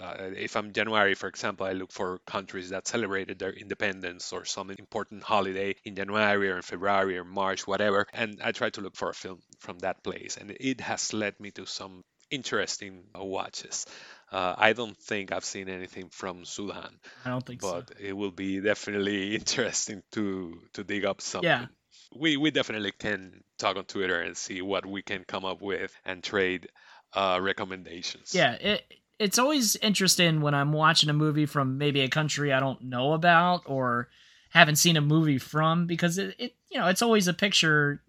Uh, 0.00 0.30
if 0.36 0.56
I'm 0.56 0.72
January, 0.72 1.14
for 1.14 1.28
example, 1.28 1.66
I 1.66 1.72
look 1.72 1.92
for 1.92 2.18
countries 2.26 2.70
that 2.70 2.88
celebrated 2.88 3.38
their 3.38 3.52
independence 3.52 4.32
or 4.32 4.44
some 4.44 4.70
important 4.70 5.22
holiday 5.22 5.76
in 5.84 5.96
January 5.96 6.50
or 6.50 6.56
in 6.56 6.62
February 6.62 7.18
or 7.18 7.24
March, 7.24 7.66
whatever, 7.66 8.06
and 8.12 8.40
I 8.42 8.52
try 8.52 8.70
to 8.70 8.80
look 8.80 8.96
for 8.96 9.10
a 9.10 9.14
film 9.14 9.40
from 9.58 9.78
that 9.80 10.02
place. 10.02 10.38
And 10.38 10.50
it 10.50 10.80
has 10.80 11.12
led 11.12 11.38
me 11.40 11.50
to 11.52 11.66
some 11.66 12.04
interesting 12.30 13.04
uh, 13.14 13.22
watches. 13.22 13.86
Uh, 14.30 14.54
I 14.56 14.72
don't 14.72 14.96
think 14.96 15.30
I've 15.30 15.44
seen 15.44 15.68
anything 15.68 16.08
from 16.08 16.46
Sudan, 16.46 16.98
I 17.24 17.28
don't 17.28 17.44
think 17.44 17.60
so. 17.60 17.84
but 17.86 17.96
it 18.00 18.14
will 18.14 18.30
be 18.30 18.60
definitely 18.60 19.34
interesting 19.40 20.02
to 20.12 20.58
to 20.72 20.84
dig 20.84 21.04
up 21.04 21.20
something. 21.20 21.48
Yeah. 21.50 21.66
We 22.14 22.38
we 22.38 22.50
definitely 22.50 22.92
can 22.92 23.44
talk 23.58 23.76
on 23.76 23.84
Twitter 23.84 24.20
and 24.20 24.36
see 24.36 24.62
what 24.62 24.86
we 24.86 25.02
can 25.02 25.24
come 25.24 25.44
up 25.44 25.60
with 25.60 25.94
and 26.06 26.22
trade 26.22 26.68
uh, 27.12 27.38
recommendations. 27.42 28.34
Yeah, 28.34 28.52
it 28.54 28.82
it's 29.22 29.38
always 29.38 29.76
interesting 29.76 30.40
when 30.40 30.54
I'm 30.54 30.72
watching 30.72 31.08
a 31.08 31.14
movie 31.14 31.46
from 31.46 31.78
maybe 31.78 32.00
a 32.00 32.08
country 32.08 32.52
I 32.52 32.60
don't 32.60 32.82
know 32.82 33.12
about 33.12 33.62
or 33.66 34.08
haven't 34.50 34.76
seen 34.76 34.96
a 34.96 35.00
movie 35.00 35.38
from 35.38 35.86
because 35.86 36.18
it, 36.18 36.34
it 36.38 36.56
you 36.70 36.78
know 36.78 36.88
it's 36.88 37.02
always 37.02 37.28
a 37.28 37.32
picture 37.32 38.02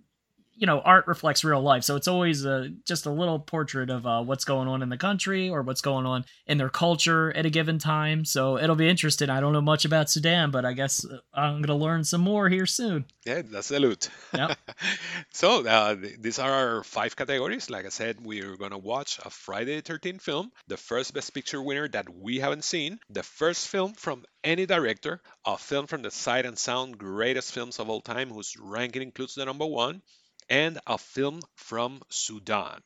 you 0.56 0.68
know 0.68 0.80
art 0.82 1.08
reflects 1.08 1.44
real 1.44 1.62
life 1.62 1.84
so 1.84 1.96
it's 1.96 2.08
always 2.08 2.46
a, 2.46 2.70
just 2.86 3.06
a 3.06 3.12
little 3.12 3.40
portrait 3.40 3.90
of 3.90 4.06
uh, 4.06 4.22
what's 4.22 4.46
going 4.46 4.68
on 4.68 4.82
in 4.82 4.90
the 4.90 4.98
country 4.98 5.50
or 5.50 5.62
what's 5.62 5.82
going 5.82 6.06
on 6.06 6.26
in 6.48 6.58
their 6.58 6.70
culture 6.70 7.36
at 7.36 7.46
a 7.46 7.50
given 7.50 7.80
time 7.80 8.26
so 8.26 8.58
it'll 8.58 8.76
be 8.76 8.90
interesting 8.90 9.30
i 9.30 9.40
don't 9.40 9.54
know 9.54 9.62
much 9.62 9.86
about 9.86 10.10
sudan 10.10 10.52
but 10.52 10.66
i 10.66 10.74
guess 10.74 11.06
uh, 11.06 11.18
i'm 11.34 11.62
gonna 11.62 11.78
learn 11.78 12.04
some 12.04 12.22
more 12.22 12.50
here 12.50 12.66
soon 12.66 13.06
Yeah, 13.26 13.42
that's 13.42 13.72
a 13.72 13.80
loot. 13.80 14.10
Yep. 14.34 14.58
so 15.32 15.66
uh, 15.66 15.96
these 16.20 16.40
are 16.40 16.52
our 16.52 16.84
five 16.84 17.16
categories. 17.16 17.70
Like 17.70 17.86
I 17.86 17.90
said, 17.90 18.18
we're 18.20 18.58
gonna 18.58 18.78
watch 18.78 19.18
a 19.24 19.30
Friday 19.30 19.80
the 19.80 19.82
13th 19.82 20.22
film, 20.22 20.52
the 20.68 20.76
first 20.76 21.14
Best 21.14 21.34
Picture 21.34 21.62
winner 21.62 21.88
that 21.90 22.14
we 22.14 22.40
haven't 22.40 22.66
seen, 22.66 23.00
the 23.10 23.24
first 23.24 23.70
film 23.70 23.94
from 23.94 24.26
any 24.44 24.66
director, 24.66 25.22
a 25.46 25.58
film 25.58 25.88
from 25.88 26.02
the 26.02 26.12
Sight 26.12 26.46
and 26.46 26.58
Sound 26.58 26.98
greatest 26.98 27.54
films 27.54 27.80
of 27.80 27.90
all 27.90 28.02
time, 28.02 28.30
whose 28.30 28.58
ranking 28.60 29.02
includes 29.02 29.36
the 29.36 29.46
number 29.46 29.66
one, 29.66 30.02
and 30.50 30.80
a 30.88 30.98
film 30.98 31.42
from 31.56 32.02
Sudan. 32.10 32.82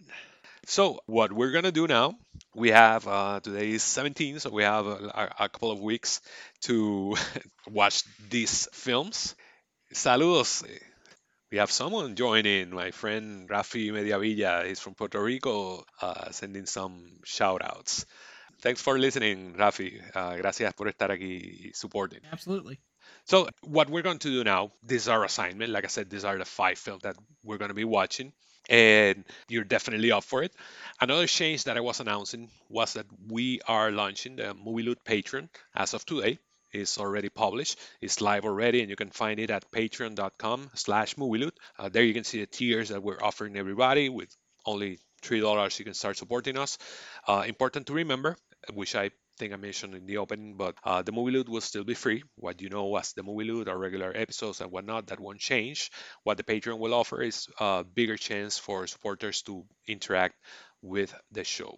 So 0.66 1.00
what 1.06 1.32
we're 1.32 1.52
gonna 1.52 1.72
do 1.72 1.88
now, 1.88 2.16
we 2.56 2.70
have 2.72 3.08
uh, 3.08 3.40
today 3.42 3.72
is 3.72 3.84
17, 3.84 4.40
so 4.40 4.50
we 4.50 4.64
have 4.64 4.86
a, 4.86 5.34
a- 5.40 5.50
couple 5.50 5.72
of 5.72 5.80
weeks 5.80 6.22
to 6.64 7.16
watch 7.70 8.04
these 8.30 8.68
films. 8.74 9.36
Saludos. 9.94 10.64
We 11.52 11.60
have 11.60 11.72
someone 11.72 12.16
joining, 12.16 12.72
my 12.72 12.92
friend 12.92 13.48
Rafi 13.50 13.92
Mediavilla. 13.92 14.66
He's 14.68 14.80
from 14.80 14.96
Puerto 14.96 15.22
Rico, 15.24 15.86
uh, 16.02 16.32
sending 16.32 16.66
some 16.66 17.20
shout 17.24 17.62
outs. 17.64 18.06
Thanks 18.62 18.82
for 18.82 18.98
listening, 19.00 19.54
Rafi. 19.56 20.02
Uh, 20.16 20.36
gracias 20.38 20.74
por 20.74 20.88
estar 20.88 21.10
aquí 21.12 21.72
supporting. 21.76 22.20
absolutely 22.32 22.80
So, 23.26 23.50
what 23.62 23.90
we're 23.90 24.04
going 24.04 24.20
to 24.20 24.30
do 24.30 24.44
now, 24.44 24.72
this 24.84 25.04
is 25.04 25.08
our 25.10 25.24
assignment. 25.24 25.72
Like 25.72 25.84
I 25.84 25.88
said, 25.88 26.10
these 26.10 26.26
are 26.26 26.38
the 26.38 26.46
five 26.46 26.78
films 26.78 27.04
that 27.04 27.18
we're 27.44 27.58
going 27.58 27.70
to 27.70 27.76
be 27.76 27.84
watching, 27.84 28.32
and 28.70 29.24
you're 29.50 29.64
definitely 29.64 30.12
up 30.12 30.24
for 30.24 30.44
it. 30.44 30.54
Another 31.02 31.28
change 31.28 31.66
that 31.66 31.78
I 31.78 31.82
was 31.82 32.00
announcing 32.00 32.50
was 32.70 32.94
that 32.94 33.06
we 33.28 33.60
are 33.68 33.92
launching 33.92 34.38
the 34.38 34.54
Movie 34.54 34.84
Loot 34.84 35.00
Patreon 35.06 35.50
as 35.76 35.94
of 35.94 36.06
today. 36.06 36.40
It's 36.72 36.98
already 37.00 37.30
published. 37.30 37.80
It's 38.02 38.22
live 38.22 38.46
already, 38.46 38.82
and 38.82 38.90
you 38.90 38.96
can 38.96 39.10
find 39.10 39.40
it 39.40 39.50
at 39.52 39.72
patreon.com 39.72 40.70
slash 40.76 41.16
movieloot. 41.16 41.54
Uh, 41.80 41.90
there 41.90 42.04
you 42.04 42.14
can 42.14 42.24
see 42.24 42.40
the 42.40 42.46
tiers 42.46 42.90
that 42.90 43.02
we're 43.02 43.22
offering 43.22 43.56
everybody 43.58 44.10
with 44.10 44.36
only 44.66 45.00
$3 45.24 45.80
you 45.80 45.86
can 45.86 45.94
start 45.94 46.18
supporting 46.18 46.58
us. 46.58 46.78
Uh, 47.28 47.44
important 47.48 47.88
to 47.88 47.94
remember, 47.94 48.38
which 48.74 48.96
I 48.96 49.12
think 49.38 49.54
I 49.54 49.58
mentioned 49.58 49.96
in 49.96 50.06
the 50.06 50.18
opening, 50.18 50.56
but 50.58 50.76
uh, 50.84 51.02
the 51.02 51.12
movie 51.12 51.32
loot 51.32 51.48
will 51.50 51.62
still 51.62 51.84
be 51.84 51.94
free. 51.94 52.24
What 52.36 52.62
you 52.62 52.70
know 52.70 52.96
as 52.98 53.14
the 53.14 53.24
movie 53.24 53.46
loot, 53.46 53.68
our 53.68 53.78
regular 53.78 54.12
episodes 54.16 54.62
and 54.62 54.72
whatnot, 54.72 55.08
that 55.08 55.20
won't 55.20 55.40
change. 55.40 55.92
What 56.24 56.38
the 56.38 56.44
Patreon 56.44 56.80
will 56.80 56.94
offer 56.94 57.22
is 57.22 57.48
a 57.60 57.84
bigger 57.84 58.18
chance 58.18 58.58
for 58.58 58.88
supporters 58.88 59.42
to 59.44 59.66
interact 59.88 60.36
with 60.82 61.14
the 61.32 61.44
show. 61.44 61.78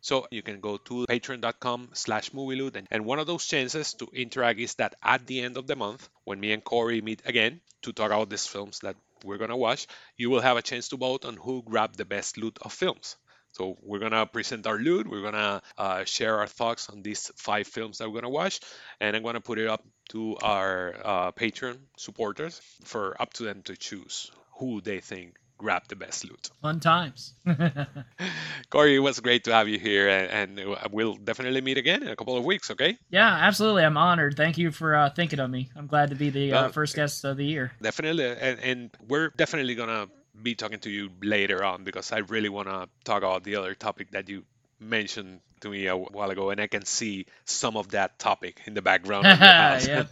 So 0.00 0.26
you 0.30 0.42
can 0.42 0.60
go 0.60 0.76
to 0.76 1.06
patreon.com 1.08 1.90
slash 1.94 2.30
movieloot 2.30 2.76
and, 2.76 2.86
and 2.90 3.06
one 3.06 3.18
of 3.18 3.26
those 3.26 3.46
chances 3.46 3.94
to 3.94 4.08
interact 4.12 4.60
is 4.60 4.74
that 4.74 4.94
at 5.02 5.26
the 5.26 5.40
end 5.40 5.56
of 5.56 5.66
the 5.66 5.76
month, 5.76 6.08
when 6.24 6.38
me 6.40 6.52
and 6.52 6.62
Corey 6.62 7.00
meet 7.00 7.22
again 7.24 7.62
to 7.82 7.92
talk 7.92 8.10
about 8.10 8.28
these 8.28 8.46
films 8.46 8.80
that 8.80 8.96
we're 9.24 9.38
gonna 9.38 9.56
watch, 9.56 9.86
you 10.18 10.28
will 10.28 10.42
have 10.42 10.58
a 10.58 10.62
chance 10.62 10.88
to 10.88 10.98
vote 10.98 11.24
on 11.24 11.36
who 11.36 11.62
grabbed 11.62 11.96
the 11.96 12.04
best 12.04 12.36
loot 12.36 12.58
of 12.60 12.72
films. 12.72 13.16
So 13.54 13.78
we're 13.82 14.00
gonna 14.00 14.26
present 14.26 14.66
our 14.66 14.78
loot. 14.78 15.08
We're 15.08 15.22
gonna 15.22 15.62
uh, 15.78 16.04
share 16.04 16.38
our 16.38 16.48
thoughts 16.48 16.90
on 16.90 17.02
these 17.02 17.30
five 17.36 17.68
films 17.68 17.98
that 17.98 18.10
we're 18.10 18.20
gonna 18.20 18.30
watch, 18.30 18.60
and 19.00 19.14
I'm 19.14 19.22
gonna 19.22 19.40
put 19.40 19.58
it 19.58 19.68
up 19.68 19.84
to 20.10 20.36
our 20.42 20.94
uh, 21.04 21.32
Patreon 21.32 21.78
supporters 21.96 22.60
for 22.82 23.20
up 23.22 23.32
to 23.34 23.44
them 23.44 23.62
to 23.62 23.76
choose 23.76 24.32
who 24.58 24.80
they 24.80 24.98
think 24.98 25.36
grabbed 25.56 25.88
the 25.88 25.96
best 25.96 26.24
loot. 26.24 26.50
fun 26.60 26.80
times 26.80 27.34
Corey, 28.70 28.96
it 28.96 28.98
was 28.98 29.20
great 29.20 29.44
to 29.44 29.52
have 29.52 29.68
you 29.68 29.78
here, 29.78 30.08
and, 30.08 30.58
and 30.58 30.76
we'll 30.90 31.14
definitely 31.14 31.60
meet 31.60 31.78
again 31.78 32.02
in 32.02 32.08
a 32.08 32.16
couple 32.16 32.36
of 32.36 32.44
weeks. 32.44 32.72
Okay? 32.72 32.98
Yeah, 33.08 33.28
absolutely. 33.28 33.84
I'm 33.84 33.96
honored. 33.96 34.36
Thank 34.36 34.58
you 34.58 34.72
for 34.72 34.96
uh, 34.96 35.10
thinking 35.10 35.38
of 35.38 35.48
me. 35.48 35.70
I'm 35.76 35.86
glad 35.86 36.10
to 36.10 36.16
be 36.16 36.30
the 36.30 36.52
uh, 36.52 36.68
first 36.70 36.96
guest 36.96 37.24
of 37.24 37.36
the 37.36 37.44
year. 37.44 37.72
Definitely, 37.80 38.26
and, 38.26 38.58
and 38.60 38.90
we're 39.06 39.28
definitely 39.28 39.76
gonna 39.76 40.08
be 40.42 40.54
talking 40.54 40.80
to 40.80 40.90
you 40.90 41.10
later 41.22 41.64
on 41.64 41.84
because 41.84 42.12
I 42.12 42.18
really 42.18 42.48
wanna 42.48 42.88
talk 43.04 43.22
about 43.22 43.44
the 43.44 43.56
other 43.56 43.74
topic 43.74 44.10
that 44.12 44.28
you 44.28 44.44
mentioned 44.80 45.40
to 45.64 45.70
me 45.70 45.88
a 45.88 45.96
while 45.96 46.30
ago, 46.30 46.50
and 46.50 46.60
I 46.60 46.68
can 46.68 46.84
see 46.86 47.26
some 47.44 47.76
of 47.76 47.90
that 47.90 48.18
topic 48.18 48.62
in 48.66 48.74
the 48.74 48.82
background 48.82 49.26
house. 49.40 49.86
Yeah, 49.86 50.04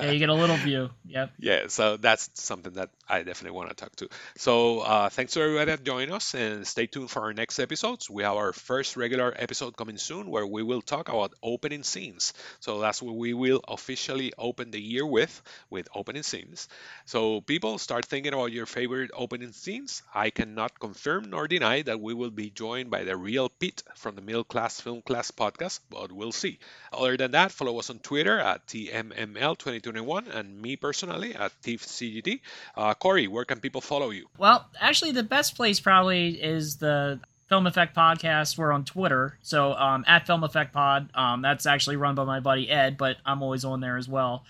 you 0.00 0.18
get 0.18 0.30
a 0.30 0.34
little 0.34 0.56
view. 0.56 0.90
Yep. 1.06 1.32
Yeah, 1.38 1.66
so 1.68 1.96
that's 1.96 2.30
something 2.34 2.72
that 2.74 2.90
I 3.08 3.22
definitely 3.22 3.56
want 3.56 3.70
to 3.70 3.76
talk 3.76 3.94
to. 3.96 4.08
So 4.36 4.80
uh, 4.80 5.08
thanks 5.10 5.34
to 5.34 5.42
everybody 5.42 5.72
that 5.72 5.84
joined 5.84 6.12
us, 6.12 6.34
and 6.34 6.66
stay 6.66 6.86
tuned 6.86 7.10
for 7.10 7.22
our 7.22 7.32
next 7.34 7.58
episodes. 7.58 8.08
We 8.10 8.22
have 8.22 8.36
our 8.36 8.52
first 8.52 8.96
regular 8.96 9.32
episode 9.36 9.76
coming 9.76 9.98
soon, 9.98 10.30
where 10.30 10.46
we 10.46 10.62
will 10.62 10.82
talk 10.82 11.08
about 11.08 11.34
opening 11.42 11.82
scenes. 11.82 12.32
So 12.60 12.80
that's 12.80 13.02
what 13.02 13.16
we 13.16 13.34
will 13.34 13.60
officially 13.68 14.32
open 14.38 14.70
the 14.70 14.80
year 14.80 15.06
with, 15.06 15.42
with 15.70 15.88
opening 15.94 16.22
scenes. 16.22 16.68
So 17.06 17.40
people 17.40 17.78
start 17.78 18.06
thinking 18.06 18.32
about 18.32 18.52
your 18.52 18.66
favorite 18.66 19.10
opening 19.14 19.52
scenes. 19.52 20.02
I 20.14 20.30
cannot 20.30 20.78
confirm 20.78 21.30
nor 21.30 21.48
deny 21.48 21.82
that 21.82 22.00
we 22.00 22.14
will 22.14 22.30
be 22.30 22.50
joined 22.50 22.90
by 22.90 23.04
the 23.04 23.16
real 23.16 23.48
Pete 23.48 23.82
from 23.96 24.14
the 24.14 24.22
Middle 24.22 24.44
Class 24.44 24.80
Film 25.00 25.16
Class 25.16 25.30
podcast, 25.30 25.80
but 25.90 26.12
we'll 26.12 26.32
see. 26.32 26.58
Other 26.92 27.16
than 27.16 27.30
that, 27.32 27.52
follow 27.52 27.78
us 27.78 27.90
on 27.90 27.98
Twitter 28.00 28.38
at 28.38 28.66
TMML2021 28.66 30.34
and 30.34 30.60
me 30.60 30.76
personally 30.76 31.34
at 31.34 31.52
TIFCGT. 31.62 32.40
Uh, 32.76 32.94
Corey, 32.94 33.26
where 33.26 33.44
can 33.44 33.60
people 33.60 33.80
follow 33.80 34.10
you? 34.10 34.26
Well, 34.38 34.68
actually, 34.80 35.12
the 35.12 35.22
best 35.22 35.56
place 35.56 35.80
probably 35.80 36.30
is 36.42 36.76
the 36.76 37.20
Film 37.48 37.66
Effect 37.66 37.96
Podcast. 37.96 38.58
We're 38.58 38.72
on 38.72 38.84
Twitter, 38.84 39.38
so 39.42 39.74
um, 39.74 40.04
at 40.06 40.26
Film 40.26 40.44
Effect 40.44 40.72
Pod. 40.72 41.10
Um, 41.14 41.42
that's 41.42 41.66
actually 41.66 41.96
run 41.96 42.14
by 42.14 42.24
my 42.24 42.40
buddy 42.40 42.68
Ed, 42.68 42.96
but 42.96 43.16
I'm 43.24 43.42
always 43.42 43.64
on 43.64 43.80
there 43.80 43.96
as 43.96 44.08
well. 44.08 44.44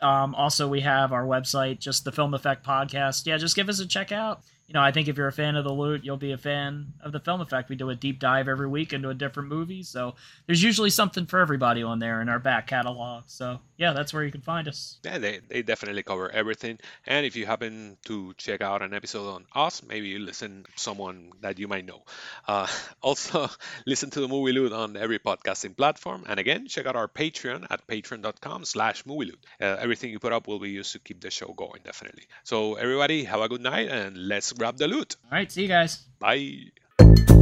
Um, 0.00 0.34
also, 0.34 0.68
we 0.68 0.80
have 0.80 1.12
our 1.12 1.24
website, 1.24 1.78
just 1.78 2.04
the 2.04 2.12
Film 2.12 2.34
Effect 2.34 2.64
Podcast. 2.64 3.26
Yeah, 3.26 3.38
just 3.38 3.56
give 3.56 3.68
us 3.68 3.80
a 3.80 3.86
check 3.86 4.12
out. 4.12 4.42
You 4.66 4.74
know, 4.74 4.82
I 4.82 4.90
think 4.90 5.08
if 5.08 5.16
you're 5.16 5.28
a 5.28 5.32
fan 5.32 5.56
of 5.56 5.64
the 5.64 5.72
loot, 5.72 6.04
you'll 6.04 6.16
be 6.16 6.32
a 6.32 6.38
fan 6.38 6.92
of 7.00 7.12
the 7.12 7.20
Film 7.20 7.40
Effect. 7.40 7.68
We 7.68 7.76
do 7.76 7.90
a 7.90 7.94
deep 7.94 8.18
dive 8.18 8.48
every 8.48 8.68
week 8.68 8.92
into 8.92 9.10
a 9.10 9.14
different 9.14 9.48
movie, 9.48 9.82
so 9.82 10.14
there's 10.46 10.62
usually 10.62 10.90
something 10.90 11.26
for 11.26 11.38
everybody 11.38 11.82
on 11.82 11.98
there 11.98 12.20
in 12.20 12.28
our 12.28 12.38
back 12.38 12.66
catalog. 12.66 13.24
So 13.26 13.60
yeah, 13.76 13.92
that's 13.92 14.12
where 14.12 14.24
you 14.24 14.32
can 14.32 14.40
find 14.40 14.66
us. 14.68 14.98
Yeah, 15.04 15.18
they, 15.18 15.40
they 15.48 15.62
definitely 15.62 16.02
cover 16.02 16.30
everything. 16.30 16.78
And 17.06 17.26
if 17.26 17.36
you 17.36 17.46
happen 17.46 17.96
to 18.06 18.34
check 18.38 18.60
out 18.60 18.82
an 18.82 18.94
episode 18.94 19.28
on 19.28 19.46
us, 19.54 19.82
maybe 19.82 20.08
you 20.08 20.18
listen 20.18 20.64
to 20.64 20.70
someone 20.80 21.32
that 21.42 21.58
you 21.58 21.68
might 21.68 21.84
know. 21.84 22.02
Uh, 22.48 22.66
also, 23.02 23.48
listen 23.86 24.10
to 24.10 24.20
the 24.20 24.28
Movie 24.28 24.52
Loot 24.52 24.72
on 24.72 24.96
every 24.96 25.18
podcasting 25.18 25.76
platform. 25.76 26.24
And 26.26 26.40
again, 26.40 26.66
check 26.66 26.86
out 26.86 26.96
our 26.96 27.08
Patreon 27.08 27.66
at 27.70 27.86
patreon.com 27.86 28.64
slash 28.64 29.04
movie 29.06 29.26
loot. 29.26 29.44
Uh, 29.60 29.76
everything 29.78 30.10
you 30.10 30.18
put 30.18 30.32
up 30.32 30.48
will 30.48 30.58
be 30.58 30.70
used 30.70 30.92
to 30.92 30.98
keep 30.98 31.20
the 31.20 31.30
show 31.30 31.52
going, 31.56 31.80
definitely. 31.84 32.24
So 32.44 32.74
everybody, 32.74 33.24
have 33.24 33.40
a 33.40 33.48
good 33.48 33.60
night 33.60 33.88
and 33.88 34.16
let's 34.16 34.52
grab 34.56 34.76
the 34.76 34.88
loot. 34.88 35.16
All 35.24 35.38
right, 35.38 35.50
see 35.50 35.62
you 35.62 35.68
guys. 35.68 36.04
Bye. 36.18 37.35